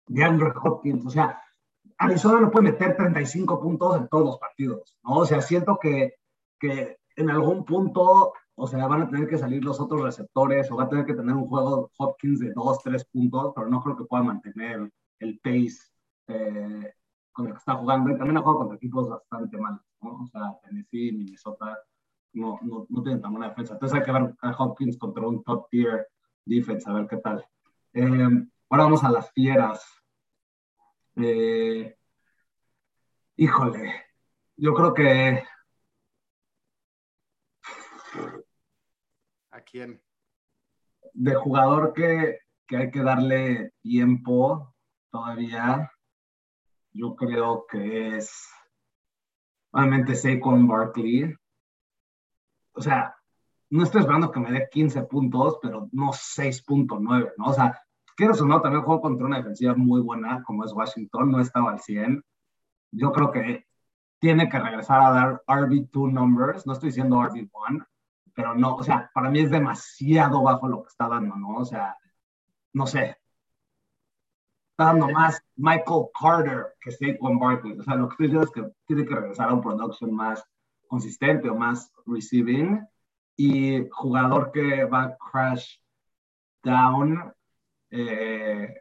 [0.06, 1.06] DeAndre Hopkins.
[1.06, 1.40] O sea,
[1.98, 5.18] Arizona no puede meter 35 puntos en todos los partidos, ¿no?
[5.18, 6.14] O sea, siento que
[6.58, 10.76] que en algún punto, o sea, van a tener que salir los otros receptores o
[10.76, 13.96] va a tener que tener un juego Hopkins de 2, 3 puntos, pero no creo
[13.96, 15.78] que pueda mantener el pace
[16.28, 16.92] eh,
[17.32, 18.10] con el que está jugando.
[18.10, 20.22] Y también ha jugado contra equipos bastante malos, ¿no?
[20.22, 21.78] O sea, Tennessee, Minnesota
[22.34, 23.74] no, no, no tienen tan buena defensa.
[23.74, 26.08] Entonces hay que ver a Hopkins contra un top tier
[26.44, 27.44] defense, a ver qué tal.
[27.92, 28.04] Eh,
[28.68, 29.84] ahora vamos a las fieras.
[31.16, 31.96] Eh,
[33.36, 34.04] híjole,
[34.56, 35.44] yo creo que
[39.50, 40.02] ¿A quién?
[41.12, 44.74] De jugador que, que hay que darle tiempo
[45.10, 45.90] todavía,
[46.92, 48.48] yo creo que es
[49.70, 51.34] obviamente Saquon Barkley.
[52.74, 53.16] O sea,
[53.70, 57.46] no estoy esperando que me dé 15 puntos, pero no 6.9, ¿no?
[57.46, 57.80] O sea,
[58.16, 61.80] quiero no, también juego contra una defensiva muy buena como es Washington, no estaba al
[61.80, 62.22] 100.
[62.92, 63.66] Yo creo que
[64.18, 67.86] tiene que regresar a dar RB2 numbers, no estoy diciendo RB1,
[68.34, 71.56] pero no, o sea, para mí es demasiado bajo lo que está dando, ¿no?
[71.56, 71.96] O sea,
[72.72, 73.16] no sé.
[74.70, 77.78] Está dando más Michael Carter que Saquon Barkley.
[77.78, 80.44] O sea, lo que estoy diciendo es que tiene que regresar a un production más
[80.94, 82.86] consistente o más receiving.
[83.36, 85.78] Y jugador que va crash
[86.62, 87.32] down.
[87.90, 88.74] Eh,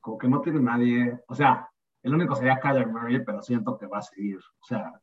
[0.00, 1.66] como que no tiene nadie, o sea,
[2.02, 5.00] el único sería Kyler Murray, pero siento que va a seguir, o sea,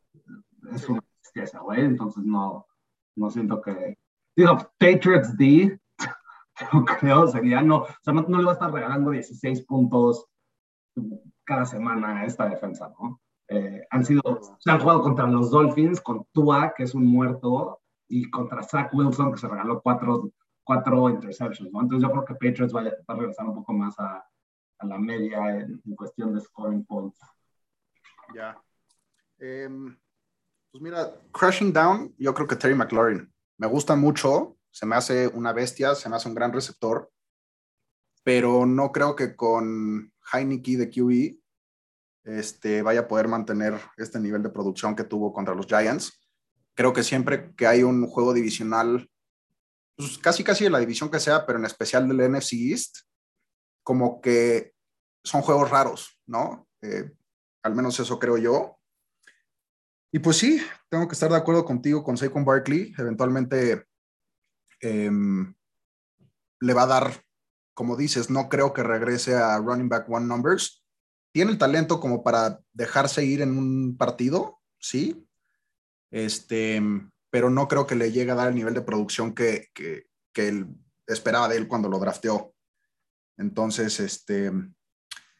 [0.71, 2.67] es una tristeza, güey, entonces no,
[3.15, 3.97] no siento que,
[4.35, 5.79] digo, Patriots D,
[6.99, 10.27] creo, sería, no, o sea, no, no le va a estar regalando 16 puntos
[11.43, 13.19] cada semana esta defensa, ¿no?
[13.47, 14.21] Eh, han sido,
[14.59, 18.93] se han jugado contra los Dolphins, con Tua, que es un muerto, y contra Zach
[18.93, 20.31] Wilson, que se regaló cuatro,
[20.63, 21.81] cuatro interceptions, ¿no?
[21.81, 24.25] Entonces yo creo que Patriots va a, regresar un poco más a,
[24.79, 27.19] a la media en, en, cuestión de scoring points.
[28.35, 28.61] Ya.
[29.39, 29.97] Um,
[30.71, 33.33] pues mira, crashing down, yo creo que Terry McLaurin.
[33.57, 37.11] Me gusta mucho, se me hace una bestia, se me hace un gran receptor,
[38.23, 41.41] pero no creo que con Heineke de QE
[42.23, 46.19] este, vaya a poder mantener este nivel de producción que tuvo contra los Giants.
[46.75, 49.09] Creo que siempre que hay un juego divisional,
[49.95, 52.97] pues casi casi de la división que sea, pero en especial del NFC East,
[53.83, 54.73] como que
[55.23, 56.67] son juegos raros, ¿no?
[56.81, 57.11] Eh,
[57.63, 58.77] al menos eso creo yo.
[60.11, 62.93] Y pues sí, tengo que estar de acuerdo contigo con Saquon Barkley.
[62.97, 63.85] Eventualmente
[64.81, 65.11] eh,
[66.59, 67.23] le va a dar,
[67.73, 70.83] como dices, no creo que regrese a running back one numbers,
[71.31, 75.25] tiene el talento como para dejarse ir en un partido, sí,
[76.11, 76.81] este,
[77.29, 80.49] pero no creo que le llegue a dar el nivel de producción que, que, que
[80.49, 80.67] él
[81.07, 82.53] esperaba de él cuando lo drafteó.
[83.37, 84.51] Entonces, este,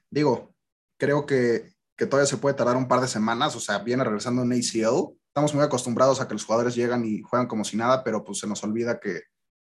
[0.10, 0.56] digo,
[0.98, 4.44] creo que, que todavía se puede tardar un par de semanas, o sea, viene regresando
[4.44, 5.18] en ACL.
[5.28, 8.40] Estamos muy acostumbrados a que los jugadores llegan y juegan como si nada, pero pues
[8.40, 9.22] se nos olvida que,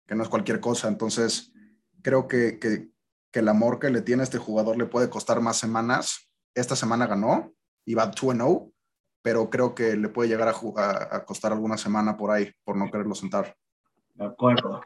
[0.06, 0.88] que no es cualquier cosa.
[0.88, 1.52] Entonces,
[2.02, 2.90] creo que, que,
[3.32, 6.30] que el amor que le tiene a este jugador le puede costar más semanas.
[6.54, 7.54] Esta semana ganó
[7.86, 8.72] y va 2-0,
[9.22, 12.90] pero creo que le puede llegar a, a, costar alguna semana por ahí, por no
[12.92, 13.56] quererlo sentar.
[14.16, 14.82] De acuerdo.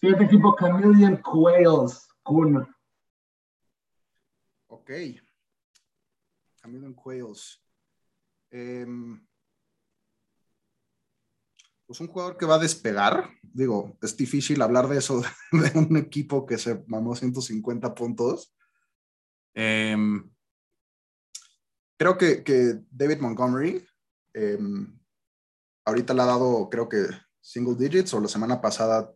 [0.00, 2.68] Siguiente equipo, Chameleon Quails, Kun.
[4.68, 4.90] Ok.
[6.56, 7.62] Chameleon Quails.
[8.50, 8.86] Eh,
[11.92, 13.28] pues un jugador que va a despegar.
[13.42, 15.20] Digo, es difícil hablar de eso
[15.52, 18.56] de un equipo que se mamó 150 puntos.
[19.54, 19.94] Eh,
[21.98, 23.86] creo que, que, David Montgomery
[24.32, 24.58] eh,
[25.84, 27.08] ahorita le ha dado, creo que
[27.42, 29.12] single digits, o la semana pasada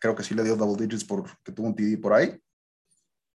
[0.00, 2.36] creo que sí le dio double digits porque tuvo un TD por ahí.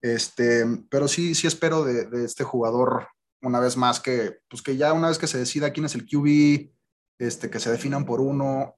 [0.02, 3.10] Este, pero sí, sí espero de, de, este jugador
[3.42, 6.06] una vez más que, pues que ya una vez que se decida quién es el
[6.06, 6.79] QB,
[7.20, 8.76] este, que se definan por uno,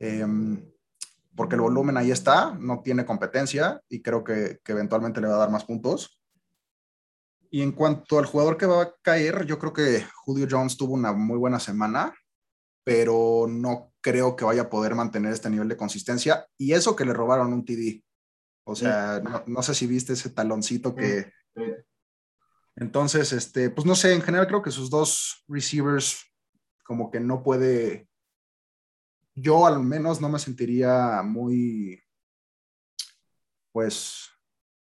[0.00, 0.26] eh,
[1.36, 5.34] porque el volumen ahí está, no tiene competencia y creo que, que, eventualmente le va
[5.34, 6.18] a dar más puntos.
[7.50, 10.94] Y en cuanto al jugador que va a caer, yo creo que Julio Jones tuvo
[10.94, 12.14] una muy buena semana,
[12.82, 16.46] pero no creo que vaya a poder mantener este nivel de consistencia.
[16.56, 18.02] Y eso que le robaron un TD.
[18.64, 21.30] O sea, no, no sé si viste ese taloncito que...
[22.74, 26.26] Entonces, este, pues no sé, en general creo que sus dos receivers
[26.86, 28.08] como que no puede,
[29.34, 32.00] yo al menos no me sentiría muy,
[33.72, 34.30] pues,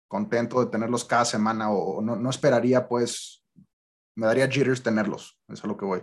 [0.06, 3.44] contento de tenerlos cada semana o no, no esperaría, pues,
[4.14, 6.00] me daría jitters tenerlos, eso es lo que voy.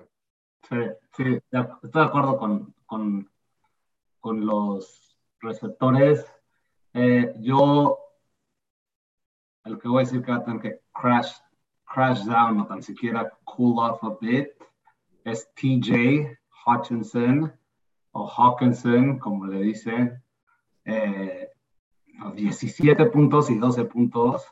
[0.67, 0.77] Sí,
[1.15, 3.29] sí, estoy de acuerdo con, con,
[4.19, 6.25] con los receptores.
[6.93, 7.99] Eh, yo,
[9.65, 11.33] el que voy a decir que va a tener que crash,
[11.85, 14.53] crash down o tan siquiera cool off a bit
[15.23, 17.53] es TJ Hutchinson
[18.11, 20.23] o Hawkinson, como le dicen,
[20.85, 21.49] eh,
[22.35, 24.45] 17 puntos y 12 puntos.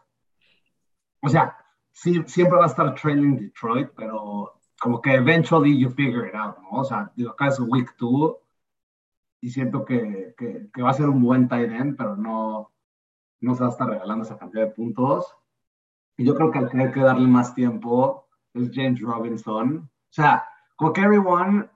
[1.21, 1.55] O sea,
[1.91, 6.57] sí, siempre va a estar trailing Detroit, pero como que eventually you figure it out,
[6.57, 6.79] ¿no?
[6.79, 8.35] O sea, digo, acá es week 2
[9.41, 12.71] y siento que, que, que, va a ser un buen tight end, pero no,
[13.41, 15.35] no se va a estar regalando esa cantidad de puntos.
[16.17, 19.89] Y yo creo que al que hay que darle más tiempo es James Robinson.
[19.89, 20.47] O sea,
[20.81, 21.69] como que everyone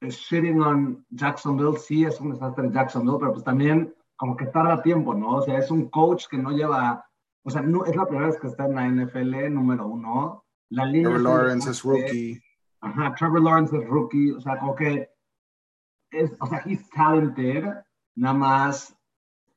[0.00, 4.80] is shitting on Jacksonville, sí es un desastre Jacksonville, pero pues también como que tarda
[4.82, 5.38] tiempo, ¿no?
[5.38, 7.04] O sea, es un coach que no lleva,
[7.42, 10.44] o sea, no, es la primera vez que está en la NFL número uno.
[10.68, 12.40] La línea Trevor Lawrence es rookie.
[12.82, 15.10] Ajá, Trevor Lawrence es rookie, o sea, como que
[16.12, 17.64] es, o sea, he's talented,
[18.14, 18.96] nada más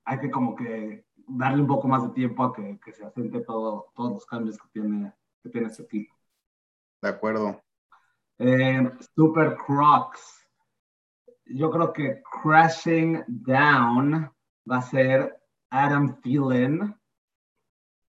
[0.06, 3.42] hay que como que darle un poco más de tiempo a que, que se asiente
[3.42, 6.16] todo, todos los cambios que tiene, que tiene este equipo.
[7.04, 7.62] De acuerdo.
[8.40, 10.48] Eh, Super Crocs.
[11.46, 14.32] Yo creo que Crashing Down
[14.70, 16.96] va a ser Adam Thielen.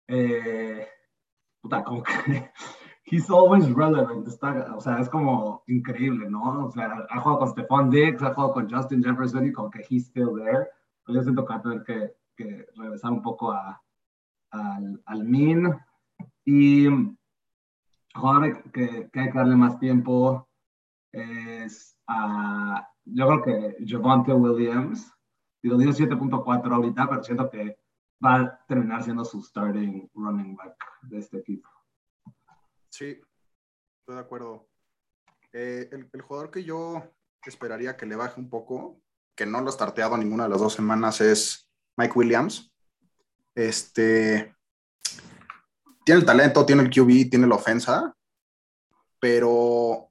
[0.08, 0.86] Eh,
[1.62, 2.12] puta, como que
[3.04, 4.28] he's always relevant.
[4.28, 6.66] Está, o sea, es como increíble, ¿no?
[6.66, 9.86] O sea, ha jugado con Stephon Diggs, ha jugado con Justin Jefferson y como que
[9.88, 10.68] he's still there.
[11.04, 13.80] Pero yo siento que va a tener que, que regresar un poco a,
[14.50, 15.74] al, al Min.
[16.44, 16.88] Y
[18.14, 20.48] jugador que, que, hay que darle más tiempo
[21.12, 25.12] es a, yo creo que Javante Williams.
[25.62, 27.78] Digo, dio 7.4 ahorita, pero siento que
[28.24, 31.68] va a terminar siendo su starting running back de este equipo.
[32.88, 33.20] Sí,
[34.00, 34.68] estoy de acuerdo.
[35.52, 37.02] Eh, el, el, jugador que yo
[37.44, 39.02] esperaría que le baje un poco,
[39.36, 42.72] que no lo ha starteado ninguna de las dos semanas, es Mike Williams.
[43.54, 44.54] Este
[46.10, 48.16] tiene el talento, tiene el QB, tiene la ofensa,
[49.20, 50.10] pero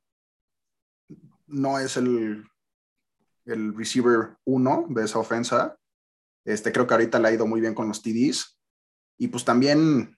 [1.47, 2.45] no es el,
[3.43, 5.77] el receiver uno de esa ofensa.
[6.45, 8.57] Este, creo que ahorita le ha ido muy bien con los TDs.
[9.17, 10.17] Y pues también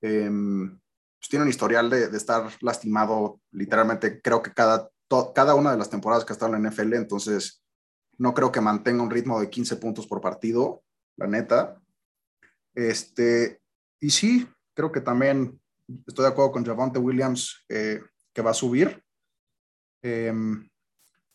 [0.00, 5.54] eh, pues tiene un historial de, de, estar lastimado literalmente, creo que cada, to, cada
[5.54, 6.94] una de las temporadas que ha estado en la NFL.
[6.94, 7.62] Entonces,
[8.18, 10.82] no creo que mantenga un ritmo de 15 puntos por partido,
[11.16, 11.80] la neta.
[12.74, 13.60] Este,
[14.00, 15.58] y sí, creo que también
[16.06, 18.00] estoy de acuerdo con Javante Williams eh,
[18.32, 19.02] que va a subir.
[20.02, 20.32] Eh,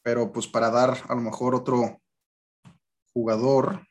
[0.04, 2.00] pero pues para dar a lo mejor otro
[3.14, 3.86] jugador.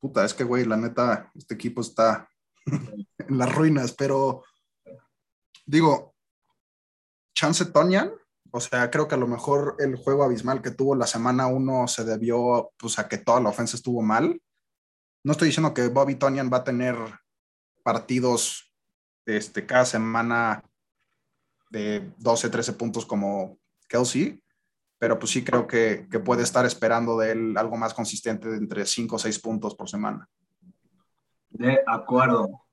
[0.00, 2.28] Puta, es que güey, la neta, este equipo está
[2.66, 4.44] en las ruinas, pero
[5.66, 6.14] digo,
[7.34, 8.12] Chance Tonyan,
[8.50, 11.86] o sea, creo que a lo mejor el juego abismal que tuvo la semana uno
[11.86, 14.40] se debió pues a que toda la ofensa estuvo mal
[15.22, 16.96] no estoy diciendo que Bobby Tonian va a tener
[17.82, 18.72] partidos
[19.26, 20.62] este, cada semana
[21.70, 24.42] de 12, 13 puntos como Kelsey,
[24.98, 28.56] pero pues sí creo que, que puede estar esperando de él algo más consistente de
[28.56, 30.28] entre 5 o 6 puntos por semana.
[31.50, 32.66] De acuerdo.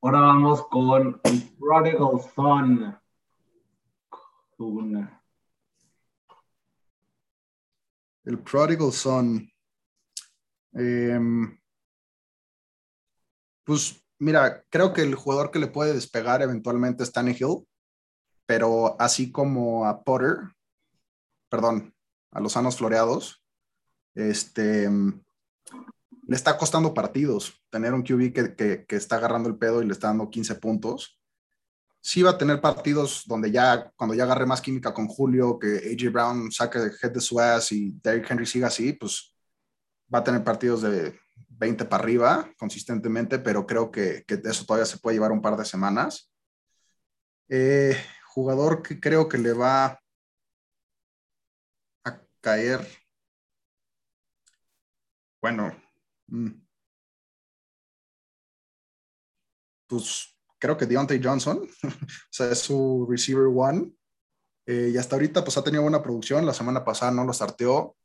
[0.00, 2.98] Ahora vamos con el Prodigal Son.
[8.24, 9.48] El Prodigal Son.
[10.74, 11.20] Eh,
[13.64, 17.66] pues mira, creo que el jugador que le puede despegar eventualmente es Hill,
[18.46, 20.38] pero así como a Potter,
[21.48, 21.94] perdón,
[22.30, 23.42] a los sanos floreados,
[24.14, 29.86] este, le está costando partidos tener un QB que, que, está agarrando el pedo y
[29.86, 31.18] le está dando 15 puntos.
[32.00, 35.92] Sí va a tener partidos donde ya, cuando ya agarre más química con Julio, que
[35.92, 39.36] AJ Brown saque head de Suez y Derrick Henry siga así, pues
[40.12, 41.18] va a tener partidos de
[41.62, 45.64] 20 para arriba consistentemente, pero creo que, eso todavía se puede llevar un par de
[45.64, 46.28] semanas.
[47.48, 47.96] Eh,
[48.26, 50.00] jugador que creo que le va
[52.04, 52.80] a caer.
[55.40, 55.70] Bueno,
[56.26, 56.50] mm,
[59.86, 63.92] pues creo que Deontay Johnson, o sea, es su receiver one.
[64.66, 66.44] Eh, y hasta ahorita pues ha tenido buena producción.
[66.44, 67.96] La semana pasada no lo sarteó.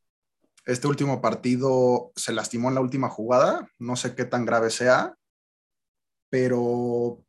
[0.68, 5.16] Este último partido se lastimó en la última jugada, no sé qué tan grave sea,
[6.30, 7.24] pero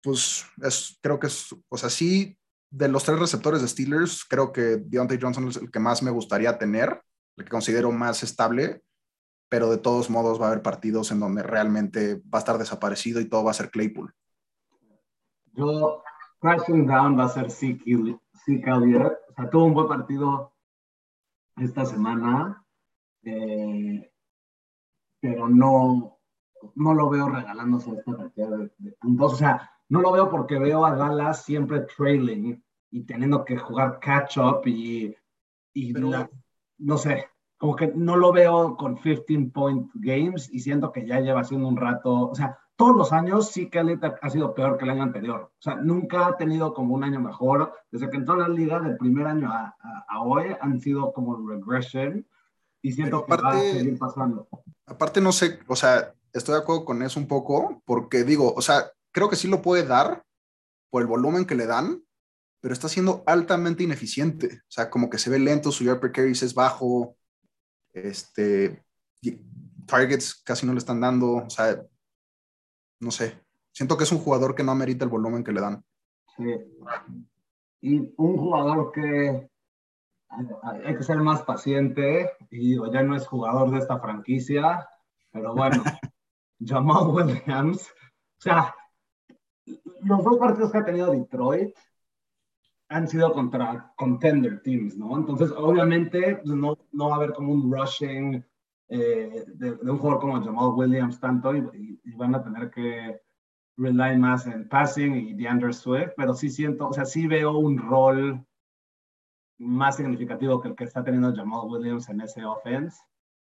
[0.00, 2.38] pues es, creo que es, o sea, sí,
[2.70, 6.12] de los tres receptores de Steelers, creo que Deontay Johnson es el que más me
[6.12, 7.02] gustaría tener,
[7.36, 8.80] el que considero más estable,
[9.48, 13.20] pero de todos modos va a haber partidos en donde realmente va a estar desaparecido
[13.20, 14.14] y todo va a ser Claypool.
[15.54, 16.00] Yo,
[16.38, 18.20] crashing down va a ser Zeke Elliott.
[18.46, 20.55] O sea, tuvo un buen partido
[21.56, 22.64] esta semana,
[23.22, 24.10] eh,
[25.20, 26.18] pero no,
[26.74, 29.34] no lo veo regalándose esta cantidad de, puntos.
[29.34, 33.98] O sea, no lo veo porque veo a Dallas siempre trailing y teniendo que jugar
[34.00, 35.14] catch up y,
[35.74, 35.92] y
[36.78, 41.20] no sé, como que no lo veo con 15 point games y siento que ya
[41.20, 44.84] lleva haciendo un rato, o sea, todos los años sí que ha sido peor que
[44.84, 45.50] el año anterior.
[45.52, 47.72] O sea, nunca ha tenido como un año mejor.
[47.90, 49.74] Desde que entró en la liga, del primer año a,
[50.08, 52.26] a, hoy, han sido como regression.
[52.82, 54.48] Y siento aparte, que va a seguir pasando.
[54.84, 58.60] Aparte, no sé, o sea, estoy de acuerdo con eso un poco, porque digo, o
[58.60, 60.22] sea, creo que sí lo puede dar
[60.90, 62.04] por el volumen que le dan,
[62.60, 64.60] pero está siendo altamente ineficiente.
[64.62, 67.16] O sea, como que se ve lento, su yard per carries es bajo,
[67.92, 68.84] este,
[69.86, 71.82] targets casi no le están dando, o sea,
[73.00, 73.40] no sé,
[73.72, 75.84] siento que es un jugador que no amerita el volumen que le dan.
[76.36, 76.54] Sí.
[77.80, 79.48] Y un jugador que
[80.28, 84.88] hay que ser más paciente, y digo, ya no es jugador de esta franquicia,
[85.30, 85.82] pero bueno,
[86.60, 87.88] Jamal Williams,
[88.38, 88.74] o sea,
[90.02, 91.74] los dos partidos que ha tenido Detroit
[92.88, 95.16] han sido contra contender teams, ¿no?
[95.16, 98.44] Entonces, obviamente, pues, no, no va a haber como un rushing
[98.88, 103.20] eh, de, un jugador como Jamal Williams tanto y, van a tener que
[103.76, 107.78] rely más en passing y DeAndre Swift, pero sí siento, o sea, sí veo un
[107.78, 108.46] rol
[109.58, 112.98] más significativo que el que está teniendo Jamal Williams en ese offense.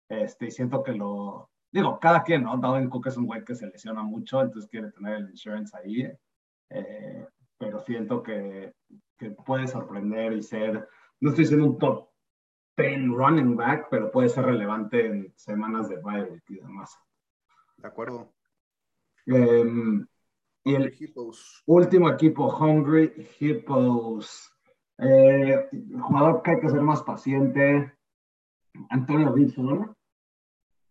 [0.09, 2.57] Este, y siento que lo, digo, cada quien, ¿no?
[2.57, 6.11] Dalvin Cook es un güey que se lesiona mucho, entonces quiere tener el insurance ahí,
[6.69, 7.27] eh,
[7.57, 8.73] pero siento que,
[9.17, 10.87] que, puede sorprender y ser,
[11.19, 12.10] no estoy siendo un top
[12.81, 16.97] 10 running back, pero puede ser relevante en semanas de bye y demás.
[17.77, 18.33] De acuerdo.
[19.25, 20.05] Em,
[20.63, 20.93] y el
[21.65, 24.51] último equipo, Hungry Hippos.
[24.97, 25.69] Eh,
[25.99, 27.93] jugador que hay que ser más paciente.
[28.89, 29.95] Antonio Wilson.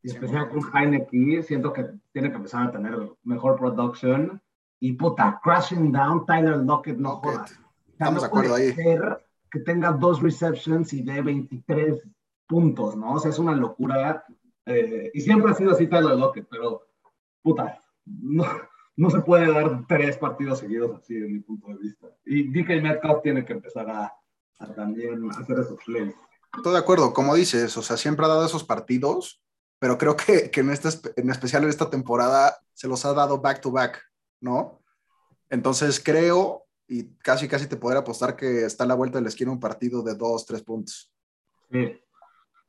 [0.03, 4.41] Y especial con Heineken, siento que tiene que empezar a tener mejor production.
[4.81, 7.45] Y puta, crashing down, Tyler Lockett no joda.
[7.93, 8.75] Estamos de acuerdo ahí.
[9.51, 12.03] Que tenga dos receptions y de 23
[12.47, 13.15] puntos, ¿no?
[13.15, 14.25] O sea, es una locura.
[14.67, 16.87] Eh, y siempre ha sido así Tyler Lockett, pero
[17.43, 18.45] puta, no,
[18.97, 22.07] no se puede dar tres partidos seguidos así, de mi punto de vista.
[22.25, 24.13] Y DK Metcalf tiene que empezar a,
[24.75, 26.15] también hacer esos plays.
[26.55, 29.43] Estoy de acuerdo, como dices, o sea, siempre ha dado esos partidos,
[29.79, 33.41] pero creo que, que en, este, en especial en esta temporada se los ha dado
[33.41, 34.03] back to back,
[34.41, 34.83] ¿no?
[35.49, 39.29] Entonces creo, y casi casi te podría apostar que está a la vuelta de la
[39.29, 41.09] esquina un partido de dos, tres puntos.
[41.71, 42.01] Sí,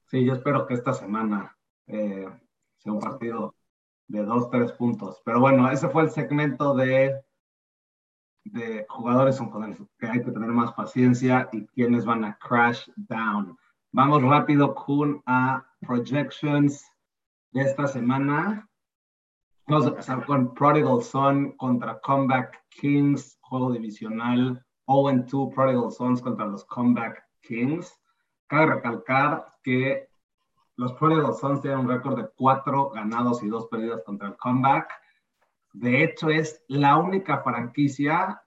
[0.05, 1.57] sí, yo espero que esta semana
[1.87, 2.29] eh,
[2.77, 3.55] sea un partido
[4.07, 5.19] de dos, tres puntos.
[5.25, 7.19] Pero bueno, ese fue el segmento de,
[8.43, 13.57] de jugadores con que hay que tener más paciencia y quienes van a crash down.
[13.91, 16.85] Vamos rápido, Kun, a projections
[17.53, 18.69] de esta semana.
[19.65, 24.65] Vamos a empezar con Prodigal Son contra Comeback Kings, juego divisional.
[24.87, 27.93] 0-2 Prodigal Sons contra los Comeback Kings.
[28.47, 30.07] Cabe recalcar que
[30.77, 34.89] los Prodigal Sons tienen un récord de cuatro ganados y dos perdidos contra el comeback.
[35.73, 38.41] De hecho, es la única franquicia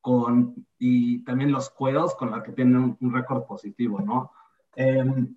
[0.00, 4.32] con, y también los Cueros con la que tienen un, récord positivo, ¿no?
[4.76, 5.36] Em,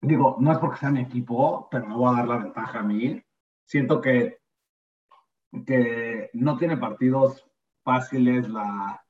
[0.00, 2.82] digo, no es porque sea mi equipo, pero me voy a dar la ventaja a
[2.82, 3.22] mí.
[3.64, 4.38] Siento que,
[5.66, 7.44] que no tiene partidos
[7.84, 9.04] fáciles la,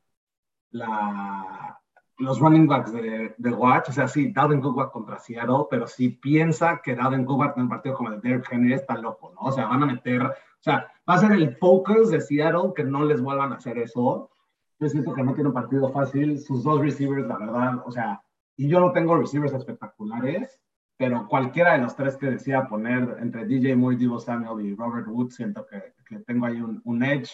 [0.73, 1.81] la,
[2.19, 6.11] los running backs de, de Watch, o sea, sí, Dalvin Cook contra Seattle, pero si
[6.11, 9.49] piensa que Dalvin Cook tener un partido como el de Derrick Henry, está loco, ¿no?
[9.49, 12.85] O sea, van a meter, o sea, va a ser el focus de Seattle que
[12.85, 14.31] no les vuelvan a hacer eso.
[14.79, 18.23] Yo siento que no tiene un partido fácil, sus dos receivers, la verdad, o sea,
[18.57, 20.61] y yo no tengo receivers espectaculares,
[20.97, 25.09] pero cualquiera de los tres que decía poner entre DJ Moore, Divo Samuel y Robert
[25.09, 27.33] Wood, siento que, que tengo ahí un edge.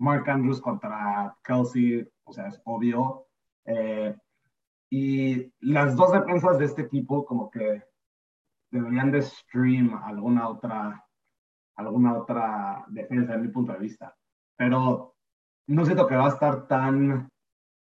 [0.00, 3.26] Mark Andrews contra Kelsey, o sea, es obvio.
[3.66, 4.16] Eh,
[4.90, 7.84] y las dos defensas de este equipo como que
[8.70, 11.04] deberían de stream alguna otra,
[11.76, 14.16] alguna otra defensa, de mi punto de vista.
[14.56, 15.14] Pero
[15.68, 17.28] no siento que va a estar tan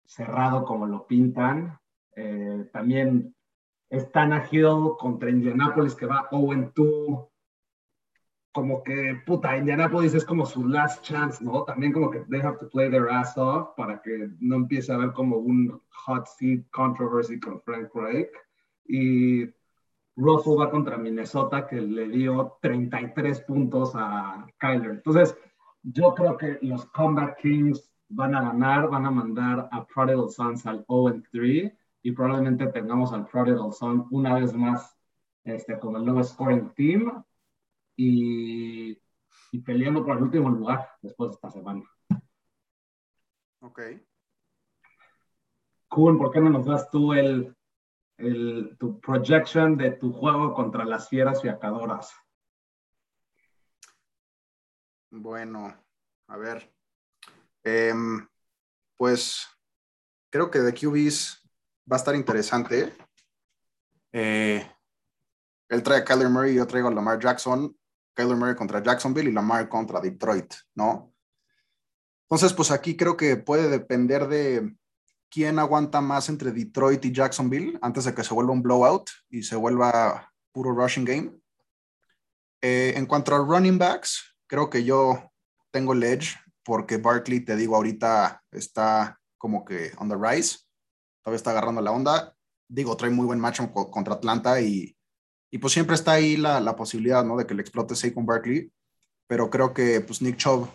[0.04, 1.76] cerrado como lo pintan.
[2.14, 3.34] Eh, también
[4.12, 7.28] tan Hill contra Indianapolis que va 0-2
[8.56, 11.64] como que, puta, Indianapolis es como su last chance, ¿no?
[11.64, 14.94] También como que they have to play their ass off para que no empiece a
[14.94, 18.30] haber como un hot seat controversy con Frank Reich.
[18.86, 19.44] Y
[20.16, 24.92] Russell va contra Minnesota, que le dio 33 puntos a Kyler.
[24.92, 25.36] Entonces,
[25.82, 30.64] yo creo que los Combat Kings van a ganar, van a mandar a Prodigal Sons
[30.64, 34.96] al 0-3 y probablemente tengamos al Prodigal Son una vez más
[35.44, 37.22] este, como el nuevo scoring team
[37.96, 39.00] y,
[39.64, 41.82] peleando por el último lugar después de esta semana.
[43.60, 43.80] Ok.
[45.88, 47.56] Kun, ¿por qué no nos das tú el,
[48.18, 52.14] el, tu projection de tu juego contra las fieras fiacadoras?
[55.10, 55.74] Bueno,
[56.28, 56.70] a ver.
[57.64, 58.28] Em,
[58.96, 59.48] pues
[60.30, 61.42] creo que de QBs
[61.90, 62.94] va a estar interesante.
[64.12, 64.70] Eh,
[65.68, 67.76] él trae a Kyler Murray y yo traigo a Lamar Jackson.
[68.16, 71.12] Kyler Murray contra Jacksonville y Lamar contra Detroit, ¿no?
[72.28, 74.74] Entonces, pues aquí creo que puede depender de
[75.30, 79.42] quién aguanta más entre Detroit y Jacksonville antes de que se vuelva un blowout y
[79.42, 81.32] se vuelva puro rushing game.
[82.62, 85.30] Eh, en cuanto a running backs, creo que yo
[85.70, 90.58] tengo el edge porque Barkley, te digo, ahorita está como que on the rise,
[91.22, 92.34] todavía está agarrando la onda.
[92.66, 93.60] Digo, trae muy buen match
[93.92, 94.95] contra Atlanta y
[95.50, 97.36] y pues siempre está ahí la, la posibilidad, ¿no?
[97.36, 98.70] De que le explote Saquon Barkley.
[99.26, 100.68] Pero creo que pues Nick Chubb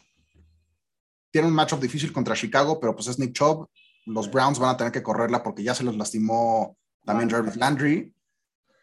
[1.32, 3.67] tiene un matchup difícil contra Chicago, pero pues es Nick Chubb.
[4.05, 8.13] Los Browns van a tener que correrla porque ya se los lastimó también Jarvis Landry.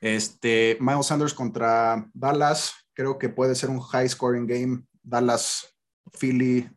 [0.01, 4.84] Este, Miles Sanders contra Dallas, creo que puede ser un high scoring game.
[5.03, 5.74] Dallas,
[6.18, 6.68] Philly,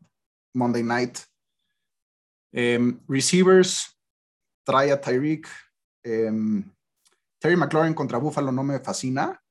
[0.54, 1.20] Monday night.
[2.52, 3.98] Em, receivers,
[4.66, 5.48] trae a Tyreek.
[6.04, 6.64] Em,
[7.42, 9.42] Terry McLaurin contra Buffalo no me fascina.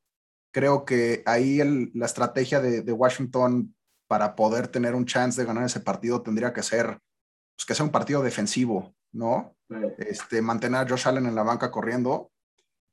[0.53, 1.61] creo que ahí
[1.95, 3.75] la estrategia de, de, Washington
[4.09, 6.99] para poder tener un chance de ganar ese partido tendría que ser
[7.61, 9.55] pues, que sea un partido defensivo, ¿no?
[9.99, 12.33] Este, mantener a Josh Allen en la banca corriendo.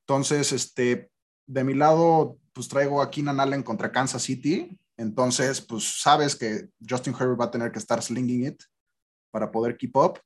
[0.01, 1.09] Entonces, este,
[1.47, 4.77] de mi lado, pues traigo a Keenan Allen contra Kansas City.
[4.97, 8.63] Entonces, pues sabes que Justin Herbert va a tener que estar slinging it
[9.31, 10.19] para poder keep up.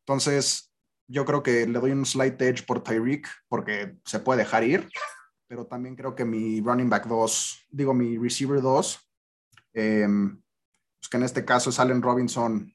[0.00, 0.65] Entonces,
[1.08, 4.88] yo creo que le doy un slight edge por Tyreek porque se puede dejar ir,
[5.46, 8.98] pero también creo que mi running back 2, digo mi receiver 2,
[9.74, 10.42] em,
[10.98, 12.72] pues que en este caso es Allen Robinson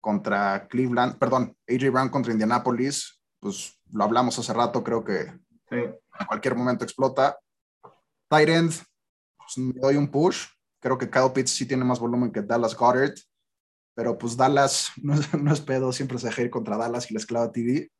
[0.00, 5.32] contra Cleveland, perdón, AJ Brown contra Indianapolis, pues lo hablamos hace rato, creo que
[5.70, 7.38] en cualquier momento explota.
[8.28, 8.72] Tight end,
[9.36, 10.46] pues me doy un push,
[10.80, 13.14] creo que Kyle Pitts sí tiene más volumen que Dallas Goddard
[13.94, 17.52] pero pues Dallas no es, pedo, siempre se deja ir contra Dallas y la esclava
[17.52, 17.90] TV.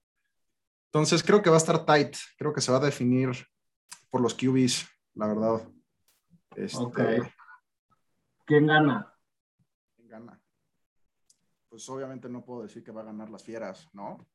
[0.92, 3.30] Entonces creo que va a estar tight, creo que se va a definir
[4.10, 5.68] por los QBs, la verdad.
[6.56, 7.32] Este,
[8.44, 9.14] ¿Quién gana?
[9.94, 10.40] ¿Quién gana?
[11.68, 14.26] Pues obviamente no puedo decir que va a ganar las fieras, ¿no?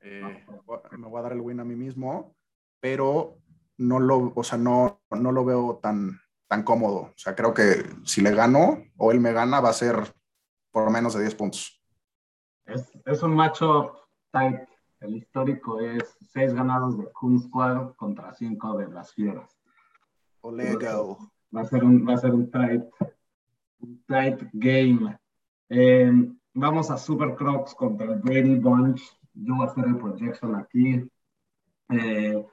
[0.00, 0.46] Eh,
[0.92, 2.34] me voy a dar el win a mí mismo,
[2.80, 3.38] pero
[3.76, 6.18] no lo, o sea, no, no lo veo tan,
[6.48, 7.00] tan cómodo.
[7.00, 10.14] O sea, creo que si le gano o él me gana, va a ser
[10.72, 11.80] por menos de 10 puntos.
[12.64, 13.94] Es, es un macho
[14.30, 14.60] tight.
[15.00, 19.58] El histórico es 6 ganados de Kun Squad contra 5 de las Fieras.
[20.40, 21.30] Olego.
[21.54, 22.84] Va a ser un, va a ser un tight,
[23.80, 25.18] un tight game.
[25.68, 26.10] Eh,
[26.54, 29.02] vamos a Super Crocs contra el Brady Bunch.
[29.34, 31.08] Yo voy a hacer el projection aquí.
[31.90, 32.46] Eh,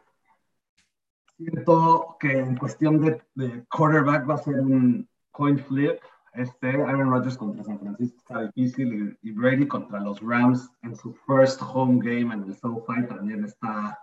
[1.38, 6.02] siento que en cuestión de, de quarterback va a ser un coin flip
[6.34, 11.14] este, Aaron Rodgers contra San Francisco está difícil y, Brady contra los Rams en su
[11.26, 13.98] first home game en el SoFi también está,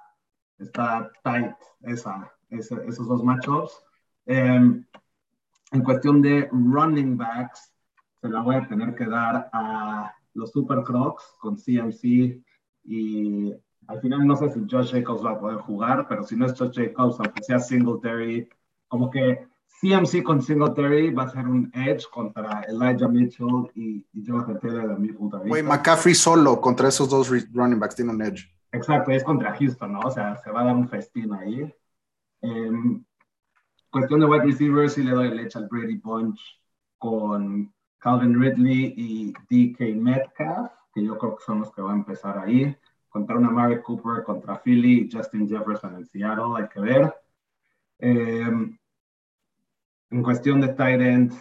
[0.59, 3.81] está tight esa, esos dos matchups.
[4.27, 4.85] Em,
[5.73, 7.73] en cuestión de running backs,
[8.21, 12.43] se la voy a tener que dar a los Super Crocs con CMC
[12.85, 13.55] y
[13.89, 16.59] al final no sé si Josh Jacobs va a poder jugar, pero si no es
[16.59, 18.49] Josh Jacobs, aunque sea Singletary,
[18.89, 19.47] como que
[19.81, 24.89] CMC con Singletary va a ser un edge contra Elijah Mitchell y, y Jonathan Taylor
[24.89, 25.51] de mi punto de vista.
[25.51, 28.49] Güey, McCaffrey solo contra esos dos running backs tiene un edge.
[28.73, 30.01] Exacto, es contra Houston, ¿no?
[30.01, 31.73] O sea, se va a dar un festín ahí.
[32.43, 32.71] Eh,
[33.91, 36.41] cuestión de wide receivers, sí le doy el edge al Brady Bunch
[36.99, 41.99] con Calvin Ridley y DK Metcalf, que yo creo que son los que van a
[41.99, 42.77] empezar ahí.
[43.09, 47.15] Contra una Mary Cooper, contra Philly Justin Jefferson en Seattle, hay que ver.
[47.99, 48.77] Eh,
[50.11, 51.33] en cuestión de tight end,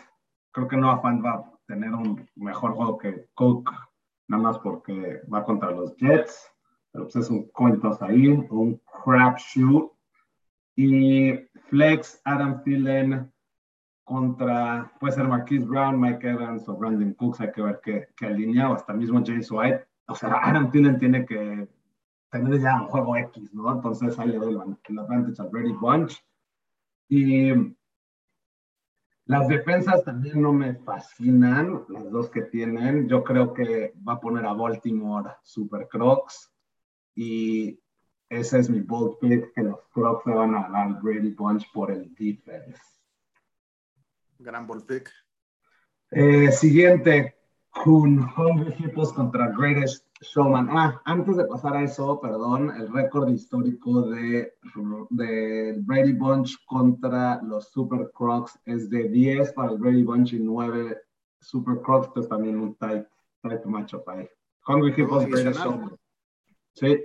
[0.51, 3.71] creo que Noah Fant va a tener un mejor juego que Cook,
[4.27, 6.51] nada más porque va contra los Jets,
[6.91, 9.91] pero pues es un cuentos ahí, un crapshoot.
[10.77, 11.33] Y
[11.69, 13.31] Flex, Adam Thielen
[14.03, 18.27] contra, puede ser Marquise Brown, Mike Evans o Brandon Cooks, hay que ver qué, qué
[18.27, 19.85] alinea, o hasta mismo James White.
[20.07, 21.67] O sea, Adam Thielen tiene que
[22.29, 23.71] tener ya un juego X, ¿no?
[23.73, 26.23] Entonces ahí le doy el advantage a Brady Bunch.
[27.09, 27.51] Y
[29.25, 33.07] las defensas también no me fascinan, las dos que tienen.
[33.07, 36.53] Yo creo que va a poner a Baltimore Super Crocs
[37.15, 37.79] y
[38.29, 41.91] ese es mi bold pick, que los Crocs se van a dar Brady Bunch por
[41.91, 42.81] el defense.
[44.37, 45.11] Gran bold pick.
[46.11, 47.35] Eh, siguiente,
[47.71, 50.67] Kun Hungry Hippos contra Greatest Showman.
[50.71, 54.53] Ah, antes de pasar a eso, perdón, el récord histórico de,
[55.09, 60.39] de Brady Bunch contra los Super Crocs es de 10 para el Brady Bunch y
[60.39, 60.97] 9
[61.39, 63.05] Super Crocs, pues también un tight,
[63.41, 64.27] tight matchup ahí.
[64.67, 65.95] Hungry Hippos, Greatest Showman.
[66.73, 67.03] Sí.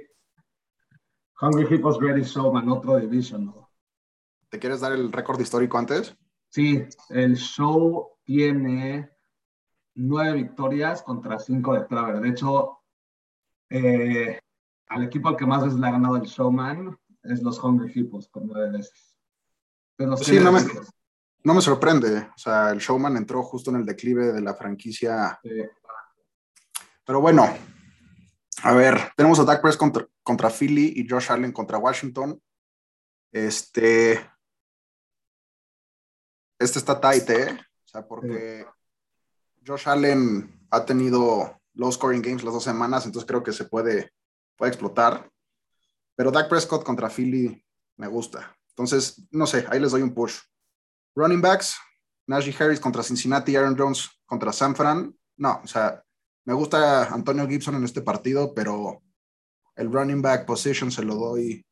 [1.40, 3.54] Hungry Hippos, Greatest Showman, otro division.
[4.48, 6.16] ¿Te quieres dar el récord histórico antes?
[6.48, 9.10] Sí, el show tiene
[9.94, 12.20] nueve victorias contra cinco de Traver.
[12.20, 12.79] De hecho,
[13.70, 14.40] eh,
[14.88, 18.28] al equipo al que más veces le ha ganado el Showman es los Hungry Hippos,
[18.28, 19.16] con nueve veces.
[20.22, 20.60] sí, no me,
[21.44, 22.28] no me, sorprende.
[22.34, 25.38] O sea, el Showman entró justo en el declive de la franquicia.
[27.04, 27.46] Pero bueno,
[28.62, 32.40] a ver, tenemos a Dak Press contra, contra Philly y Josh Allen contra Washington.
[33.32, 34.12] Este.
[36.58, 37.58] Este está tight, ¿eh?
[37.84, 38.66] O sea, porque
[39.66, 44.12] Josh Allen ha tenido low scoring games las dos semanas, entonces creo que se puede,
[44.56, 45.30] puede explotar.
[46.16, 47.64] Pero Dak Prescott contra Philly
[47.96, 48.56] me gusta.
[48.70, 50.38] Entonces, no sé, ahí les doy un push.
[51.14, 51.76] Running backs,
[52.26, 55.14] Najee Harris contra Cincinnati, Aaron Jones contra San Fran.
[55.36, 56.02] No, o sea,
[56.44, 59.02] me gusta Antonio Gibson en este partido, pero
[59.76, 61.64] el running back position se lo doy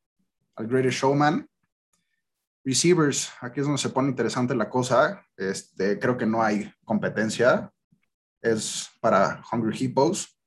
[0.56, 1.48] al Greatest Showman.
[2.64, 5.24] Receivers, aquí es donde se pone interesante la cosa.
[5.36, 7.72] Este, creo que no hay competencia.
[8.40, 10.38] Es para Hungry Hippos.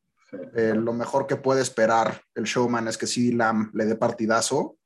[0.55, 4.77] Eh, lo mejor que puede esperar el showman es que CD Lamb le dé partidazo,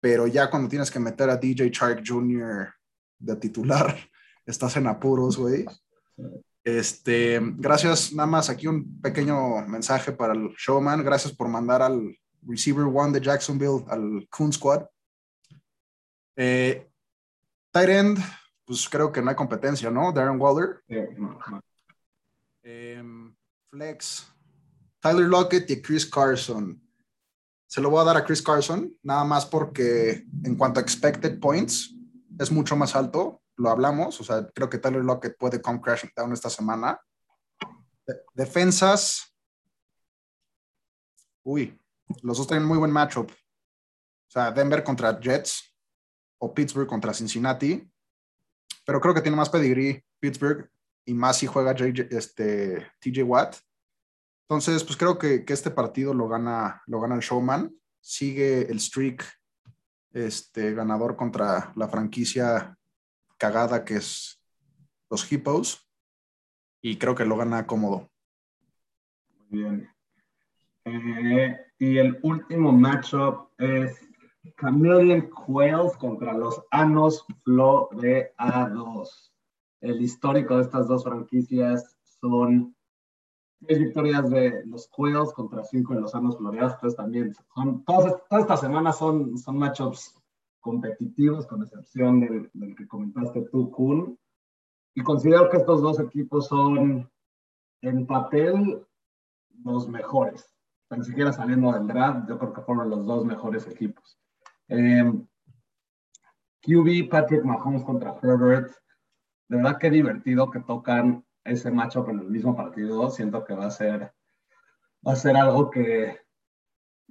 [0.00, 2.74] pero ya cuando tienes que meter a DJ Chark Jr.
[3.18, 3.96] de titular,
[4.46, 5.64] estás en apuros, güey.
[6.62, 11.04] Este, gracias, nada más aquí un pequeño mensaje para el showman.
[11.04, 14.84] Gracias por mandar al receiver one de Jacksonville al Coon Squad.
[16.36, 16.90] Eh,
[17.70, 18.18] tight end,
[18.64, 20.12] pues creo que no hay competencia, ¿no?
[20.12, 20.82] Darren Waller.
[22.68, 23.32] Em,
[23.70, 24.26] flex,
[24.98, 26.82] Tyler Lockett y Chris Carson.
[27.68, 31.38] Se lo voy a dar a Chris Carson, nada más porque en cuanto a expected
[31.38, 31.94] points,
[32.38, 36.10] es mucho más alto lo hablamos, o sea, creo que Tyler Lockett puede come crashing
[36.14, 37.00] down esta semana.
[38.34, 39.34] defensas,
[41.44, 41.80] uy,
[42.22, 43.30] los dos tienen muy buen matchup.
[43.30, 45.74] O sea, Denver contra Jets
[46.38, 47.88] o Pittsburgh contra Cincinnati,
[48.84, 50.70] pero creo que tiene más pedigree Pittsburgh
[51.06, 53.56] y más si juega este, TJ Watt.
[54.48, 57.74] Entonces, pues creo que, que, este partido lo gana, lo gana el Showman.
[58.00, 59.24] Sigue el streak
[60.12, 62.76] este, ganador contra la franquicia
[63.38, 64.42] cagada que es
[65.10, 65.88] los Hippos
[66.80, 68.10] y creo que lo gana cómodo.
[69.48, 69.88] Muy bien.
[70.84, 73.98] Eh, y el último matchup es
[74.60, 79.25] Chameleon Quails contra los Anos Floreados.
[79.86, 82.74] El histórico de estas dos franquicias son
[83.60, 86.74] tres victorias de los Quails contra cinco de los Anos Floreados.
[86.74, 90.20] Entonces también son, todas, todas estas semanas son, son matchups
[90.58, 94.18] competitivos, con excepción del, que comentaste tú, Kun.
[94.92, 97.08] Y considero que estos dos equipos son
[97.80, 98.84] en papel
[99.62, 100.52] los mejores.
[100.90, 104.18] Ni siquiera saliendo del draft, yo creo que fueron los dos mejores equipos.
[104.66, 105.24] Em,
[106.62, 108.72] QB, Patrick Mahomes contra Herbert.
[109.48, 113.10] De verdad que divertido que tocan ese matchup en el mismo partido.
[113.10, 114.12] Siento que va a ser,
[115.06, 116.18] va a ser algo que,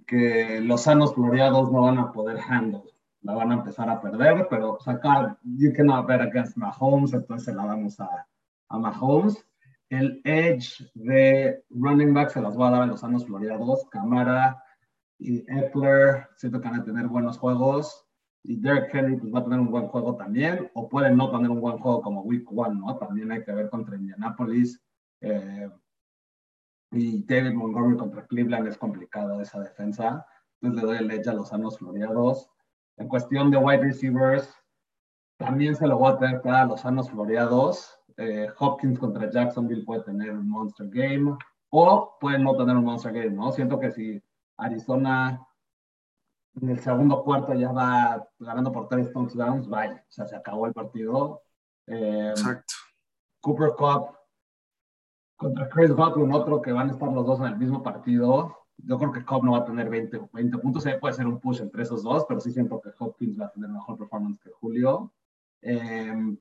[0.05, 4.47] que los sanos floreados no van a poder handle la van a empezar a perder,
[4.49, 8.27] pero sacar, you cannot bet against Mahomes, entonces se la damos a,
[8.69, 9.43] a Mahomes.
[9.89, 13.89] El edge de running back se las va a dar a los años Florida 2,
[13.89, 14.63] Camara
[15.17, 18.04] y Eckler, siento que van a tener buenos juegos.
[18.47, 21.49] Y Derek Henry pues, va a tener un buen juego también, o puede no tener
[21.49, 22.97] un buen juego como Week 1, ¿no?
[22.97, 24.81] También hay que ver contra Indianapolis.
[25.21, 25.69] Eh,
[26.91, 30.25] y David Montgomery contra Cleveland es complicado esa defensa.
[30.61, 32.49] Entonces le doy el edge a los Anos Florida 2.
[32.97, 34.53] En cuestión de wide receivers,
[35.37, 37.99] también se lo voy a tener para los sanos floreados.
[38.17, 41.37] Eh, Hopkins contra Jacksonville puede tener un monster game
[41.71, 43.51] o puede no tener un monster game, ¿no?
[43.51, 44.23] Siento que si
[44.57, 45.45] Arizona
[46.61, 50.67] en el segundo cuarto ya va ganando por tres touchdowns, vaya, o sea, se acabó
[50.67, 51.41] el partido.
[51.87, 52.73] Eh, Exacto.
[53.41, 54.17] Cooper Cup
[55.35, 58.97] contra Chris Godwin, otro que van a estar los dos en el mismo partido yo
[58.97, 61.83] creo que Cobb no va a tener 20, 20 puntos, puede ser un push entre
[61.83, 65.13] esos dos, pero sí siento que Hopkins va a tener mejor performance que Julio.
[65.61, 66.37] Eh,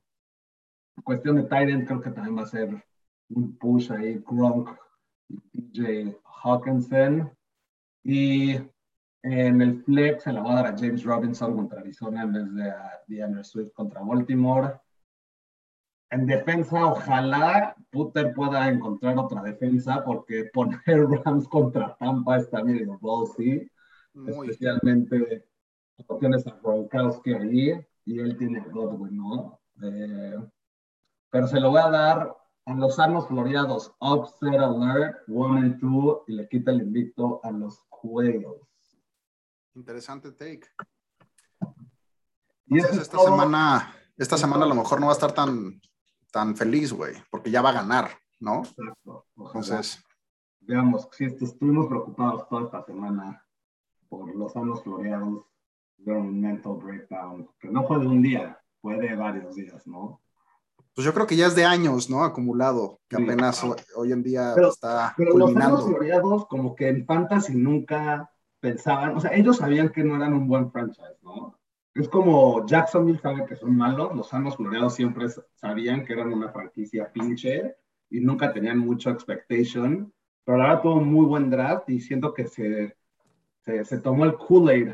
[1.03, 2.83] cuestión de Tyrant, creo que también va a ser
[3.29, 4.69] un push ahí, Gronk
[5.29, 7.31] y DJ Hawkinson.
[8.03, 8.59] Y
[9.25, 12.53] en el flex se la va a dar a James Robinson contra Arizona en vez
[12.53, 14.79] de a DeAndre Swift contra Baltimore.
[16.11, 20.79] En defensa, ojalá Puter pueda encontrar otra defensa, porque poner
[21.25, 23.67] Rams contra Tampa está medio ballsy,
[24.27, 25.43] especialmente
[26.19, 29.59] tienes a Gronkowski ahí, y él tiene Godwin, ¿no?
[29.81, 30.37] Eh,
[31.31, 36.23] pero se lo voy a dar a los armos floreados, upset alert, one and two,
[36.27, 38.74] y le quita el invicto a los juegos.
[39.75, 40.67] Interesante take.
[42.67, 45.79] Y esta semana, esta semana a lo mejor no va a estar tan
[46.31, 48.09] tan feliz, güey, porque ya va a ganar,
[48.39, 48.63] ¿no?
[48.63, 49.25] Exacto.
[49.37, 50.03] Entonces.
[50.59, 53.45] Veamos, si estuvimos preocupados toda esta semana
[54.09, 55.45] por los años floreados
[55.97, 60.21] mental breakdown, que no fue de un día, fue de varios días, ¿no?
[60.93, 62.23] Pues yo creo que ya es de años, ¿no?
[62.23, 63.63] Acumulado, que apenas
[63.95, 65.77] hoy, en día está pero culminando.
[65.77, 68.29] los floreados, como que en Fantasy nunca
[68.65, 71.55] pensaban, o sea, ellos sabían que no eran un buen franchise, ¿no?
[71.93, 76.49] Es como Jacksonville sabe que son malos, los Sanos Floreados siempre sabían que eran una
[76.49, 77.75] franquicia pinche
[78.09, 80.11] y nunca tenían mucho expectation,
[80.43, 82.97] pero ahora tuvo un muy buen draft y siento que se,
[83.61, 84.93] se, tomó el Kool-Aid.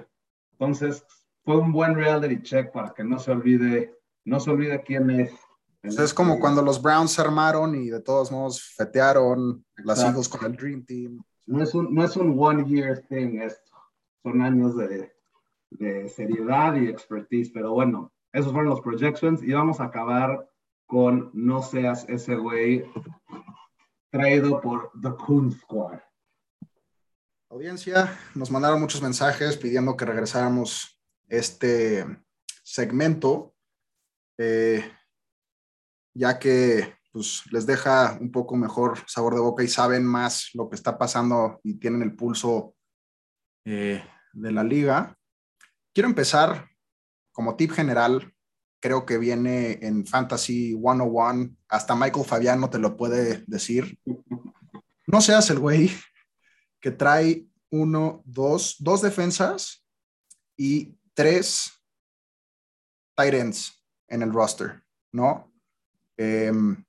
[0.51, 1.05] Entonces
[1.45, 5.33] fue un buen reality check para que no se olvide, no se olvide quién es.
[5.81, 10.45] Es como cuando los Browns se armaron y de todos modos fetearon las hijos con
[10.45, 11.23] el Dream Team.
[11.45, 13.71] No es un, no es un one year thing esto,
[14.23, 15.11] son años de,
[15.71, 17.51] de seriedad y expertise.
[17.51, 20.47] Pero bueno, esos fueron los projections y vamos a acabar
[20.85, 22.85] con No seas ese güey
[24.11, 25.99] traído por The Coon Squad.
[27.49, 32.05] Audiencia, nos mandaron muchos mensajes pidiendo que regresáramos este
[32.63, 33.55] segmento,
[34.37, 34.89] eh,
[36.13, 40.69] ya que pues, les deja un poco mejor sabor de boca y saben más lo
[40.69, 42.75] que está pasando y tienen el pulso
[43.65, 44.03] eh,
[44.33, 45.17] de la liga.
[45.93, 46.69] Quiero empezar
[47.31, 48.33] como tip general.
[48.79, 51.55] Creo que viene en Fantasy 101.
[51.67, 53.99] Hasta Michael Fabiano te lo puede decir.
[55.05, 55.91] No seas el güey
[56.79, 59.85] que trae uno, dos, dos defensas
[60.57, 61.71] y tres
[63.15, 65.53] tight ends en el roster, ¿no?
[66.17, 66.83] Em,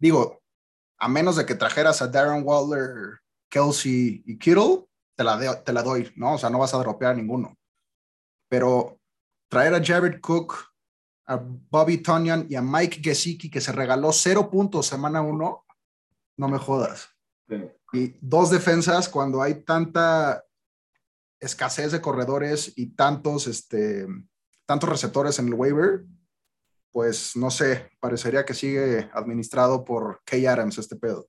[0.00, 0.42] digo,
[0.98, 4.86] a menos de que trajeras a Darren Waller, Kelsey y Kittle,
[5.16, 6.34] te la, te la doy, ¿no?
[6.34, 7.56] O sea, no vas a dropear a ninguno.
[8.48, 8.98] Pero
[9.48, 10.54] traer a Jared Cook,
[11.26, 15.64] a Bobby Tonyan y a Mike Gesicki, que se regaló cero puntos semana uno,
[16.36, 17.08] no me jodas.
[17.92, 20.44] Y dos defensas cuando hay tanta
[21.40, 24.06] escasez de corredores y tantos, este,
[24.66, 26.04] tantos receptores en el waiver,
[26.92, 31.26] pues no sé, parecería que sigue administrado por Kay Adams este pedo.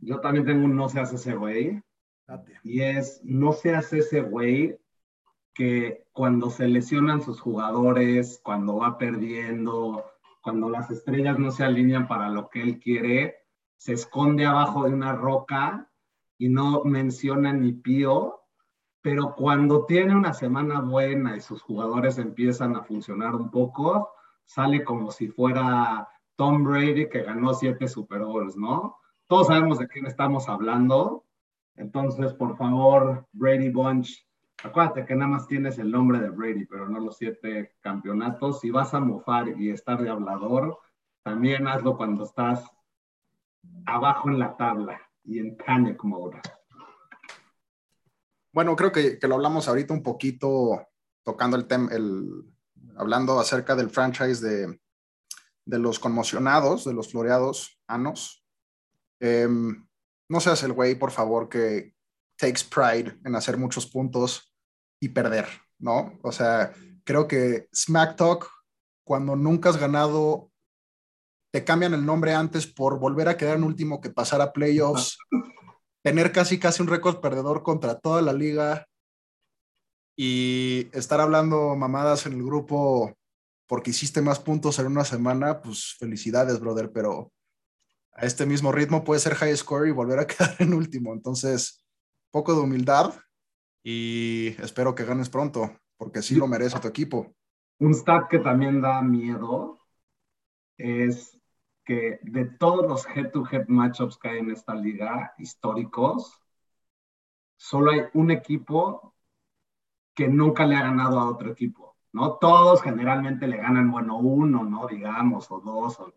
[0.00, 1.82] Yo también tengo un no seas ese güey.
[2.62, 4.78] Y es, no seas ese güey
[5.52, 10.04] que cuando se lesionan sus jugadores, cuando va perdiendo,
[10.42, 13.36] cuando las estrellas no se alinean para lo que él quiere,
[13.76, 15.90] se esconde abajo de una roca
[16.38, 18.40] y no menciona ni pío,
[19.00, 24.13] pero cuando tiene una semana buena y sus jugadores empiezan a funcionar un poco,
[24.44, 28.96] sale como si fuera Tom Brady que ganó siete Super Bowls, ¿no?
[29.26, 31.24] Todos sabemos de quién estamos hablando.
[31.76, 34.26] Entonces, por favor, Brady Bunch,
[34.62, 38.60] acuérdate que nada más tienes el nombre de Brady, pero no los siete campeonatos.
[38.60, 40.78] Si vas a mofar y estar de hablador,
[41.22, 42.64] también hazlo cuando estás
[43.86, 46.40] abajo en la tabla y en panic mode.
[48.52, 50.86] Bueno, creo que, que lo hablamos ahorita un poquito
[51.24, 52.53] tocando el tema, el,
[52.96, 54.80] hablando acerca del franchise de,
[55.66, 58.44] de los conmocionados, de los floreados anos.
[59.20, 59.86] Em,
[60.28, 61.94] no seas el güey, por favor, que
[62.36, 64.52] takes pride en hacer muchos puntos
[65.00, 65.46] y perder,
[65.78, 66.18] ¿no?
[66.22, 66.72] O sea,
[67.04, 68.50] creo que Smack Talk,
[69.04, 70.50] cuando nunca has ganado,
[71.52, 75.18] te cambian el nombre antes por volver a quedar en último que pasar a playoffs,
[76.02, 78.86] tener casi casi un récord perdedor contra toda la liga,
[80.16, 83.14] y estar hablando mamadas en el grupo
[83.66, 87.32] porque hiciste más puntos en una semana, pues felicidades, brother, pero
[88.12, 91.12] a este mismo ritmo puede ser high score y volver a quedar en último.
[91.12, 91.84] Entonces,
[92.30, 93.14] poco de humildad
[93.82, 97.34] y espero que ganes pronto, porque sí lo merece tu equipo.
[97.78, 99.80] Un stat que también da miedo
[100.76, 101.38] es
[101.84, 106.32] que de todos los head-to-head matchups que hay en esta liga históricos,
[107.56, 109.13] solo hay un equipo
[110.14, 112.34] que nunca le ha ganado a otro equipo, ¿no?
[112.36, 114.86] Todos generalmente le ganan, bueno, uno, ¿no?
[114.86, 116.12] Digamos, o dos, o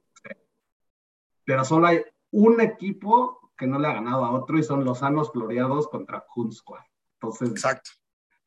[1.43, 4.99] Pero solo hay un equipo que no le ha ganado a otro y son los
[4.99, 6.83] sanos floreados contra Kun Squad.
[7.13, 7.91] Entonces, Exacto.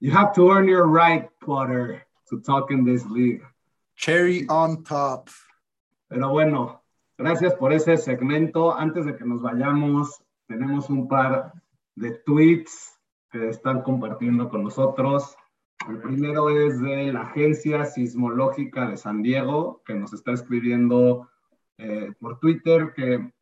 [0.02, 3.42] You have to earn your right, Potter, to talk in this league.
[3.96, 5.28] Cherry on top.
[6.08, 6.82] Pero bueno,
[7.18, 8.74] gracias por ese segmento.
[8.74, 11.52] Antes de que nos vayamos, tenemos un par
[11.96, 12.98] de tweets
[13.30, 15.36] que están compartiendo con nosotros.
[15.88, 21.30] El primero es de la Agencia Sismológica de San Diego, que nos está escribiendo
[21.78, 23.32] eh, por Twitter que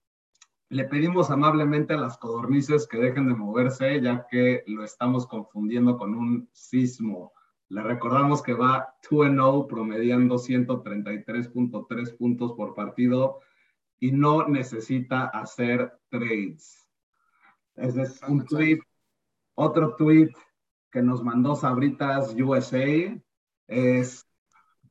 [0.71, 5.97] le pedimos amablemente a las codornices que dejen de moverse, ya que lo estamos confundiendo
[5.97, 7.33] con un sismo.
[7.71, 13.41] Le recordamos que va 2-0, promediando 133.3 puntos por partido
[13.99, 16.87] y no necesita hacer trades.
[17.75, 18.79] Ese es un tweet.
[19.61, 20.31] Otro tweet
[20.93, 23.21] que nos mandó Sabritas USA
[23.67, 24.25] es,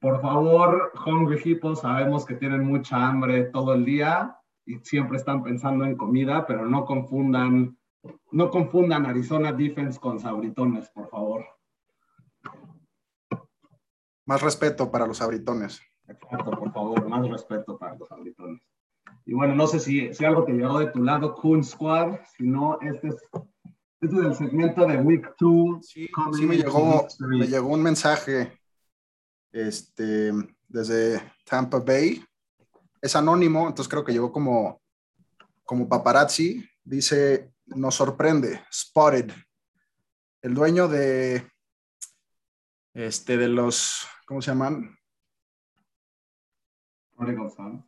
[0.01, 5.41] por favor, Hungry Hippo, sabemos que tienen mucha hambre todo el día y siempre están
[5.41, 7.77] pensando en comida, pero no confundan,
[8.33, 11.45] no confundan Arizona Defense con Sabritones, por favor.
[14.25, 15.81] Más respeto para los Sabritones.
[16.09, 18.61] Exacto, por favor, más respeto para los Sabritones.
[19.25, 22.43] Y bueno, no sé si, si algo te llegó de tu lado, Coon Squad, si
[22.43, 23.29] no, este es
[24.01, 25.85] es el segmento de Week 2.
[25.85, 28.59] Sí, sí me, llegó, me llegó un mensaje
[29.51, 30.31] este,
[30.67, 32.23] desde Tampa Bay.
[33.01, 34.81] Es anónimo, entonces creo que llegó como,
[35.63, 36.63] como paparazzi.
[36.83, 39.31] Dice, nos sorprende, spotted.
[40.41, 41.47] El dueño de
[42.93, 44.95] este, de los, ¿cómo se llaman?
[47.15, 47.83] Prodigal Sons.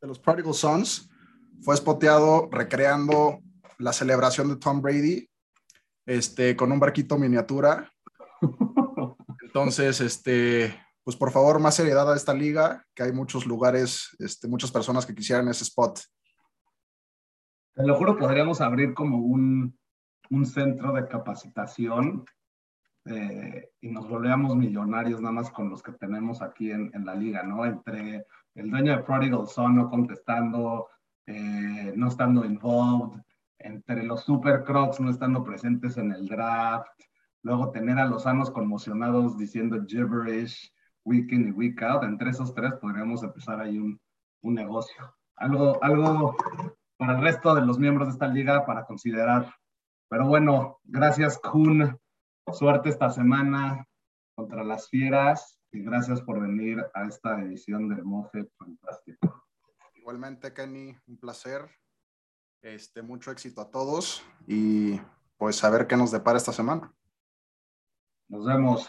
[0.00, 1.08] De los Prodigal Sons.
[1.62, 3.40] Fue spoteado recreando
[3.78, 5.28] la celebración de Tom Brady
[6.06, 7.90] este, con un barquito miniatura.
[9.42, 10.74] Entonces, este,
[11.04, 15.06] pues por favor, más seriedad a esta liga, que hay muchos lugares, este, muchas personas
[15.06, 16.00] que quisieran ese spot.
[17.74, 19.78] Te lo juro, podríamos abrir como un,
[20.30, 22.24] un centro de capacitación
[23.06, 27.14] eh, y nos volvíamos millonarios nada más con los que tenemos aquí en, en la
[27.14, 27.66] liga, ¿no?
[27.66, 30.88] Entre el dueño de Prodigal Son no contestando,
[31.26, 33.20] eh, no estando involved,
[33.64, 36.86] entre los Super Crocs no estando presentes en el draft,
[37.42, 40.72] luego tener a los sanos conmocionados diciendo gibberish
[41.04, 43.98] week in y week out, entre esos tres podríamos empezar ahí un,
[44.42, 45.14] un negocio.
[45.36, 46.36] Algo, algo
[46.96, 49.52] para el resto de los miembros de esta liga para considerar.
[50.08, 51.98] Pero bueno, gracias Kun
[52.52, 53.88] Suerte esta semana
[54.34, 59.46] contra las fieras y gracias por venir a esta edición del Mofe Fantástico.
[59.94, 61.70] Igualmente, Kenny, un placer.
[62.64, 64.98] Este, mucho éxito a todos y
[65.36, 66.94] pues a ver qué nos depara esta semana.
[68.26, 68.88] Nos vemos.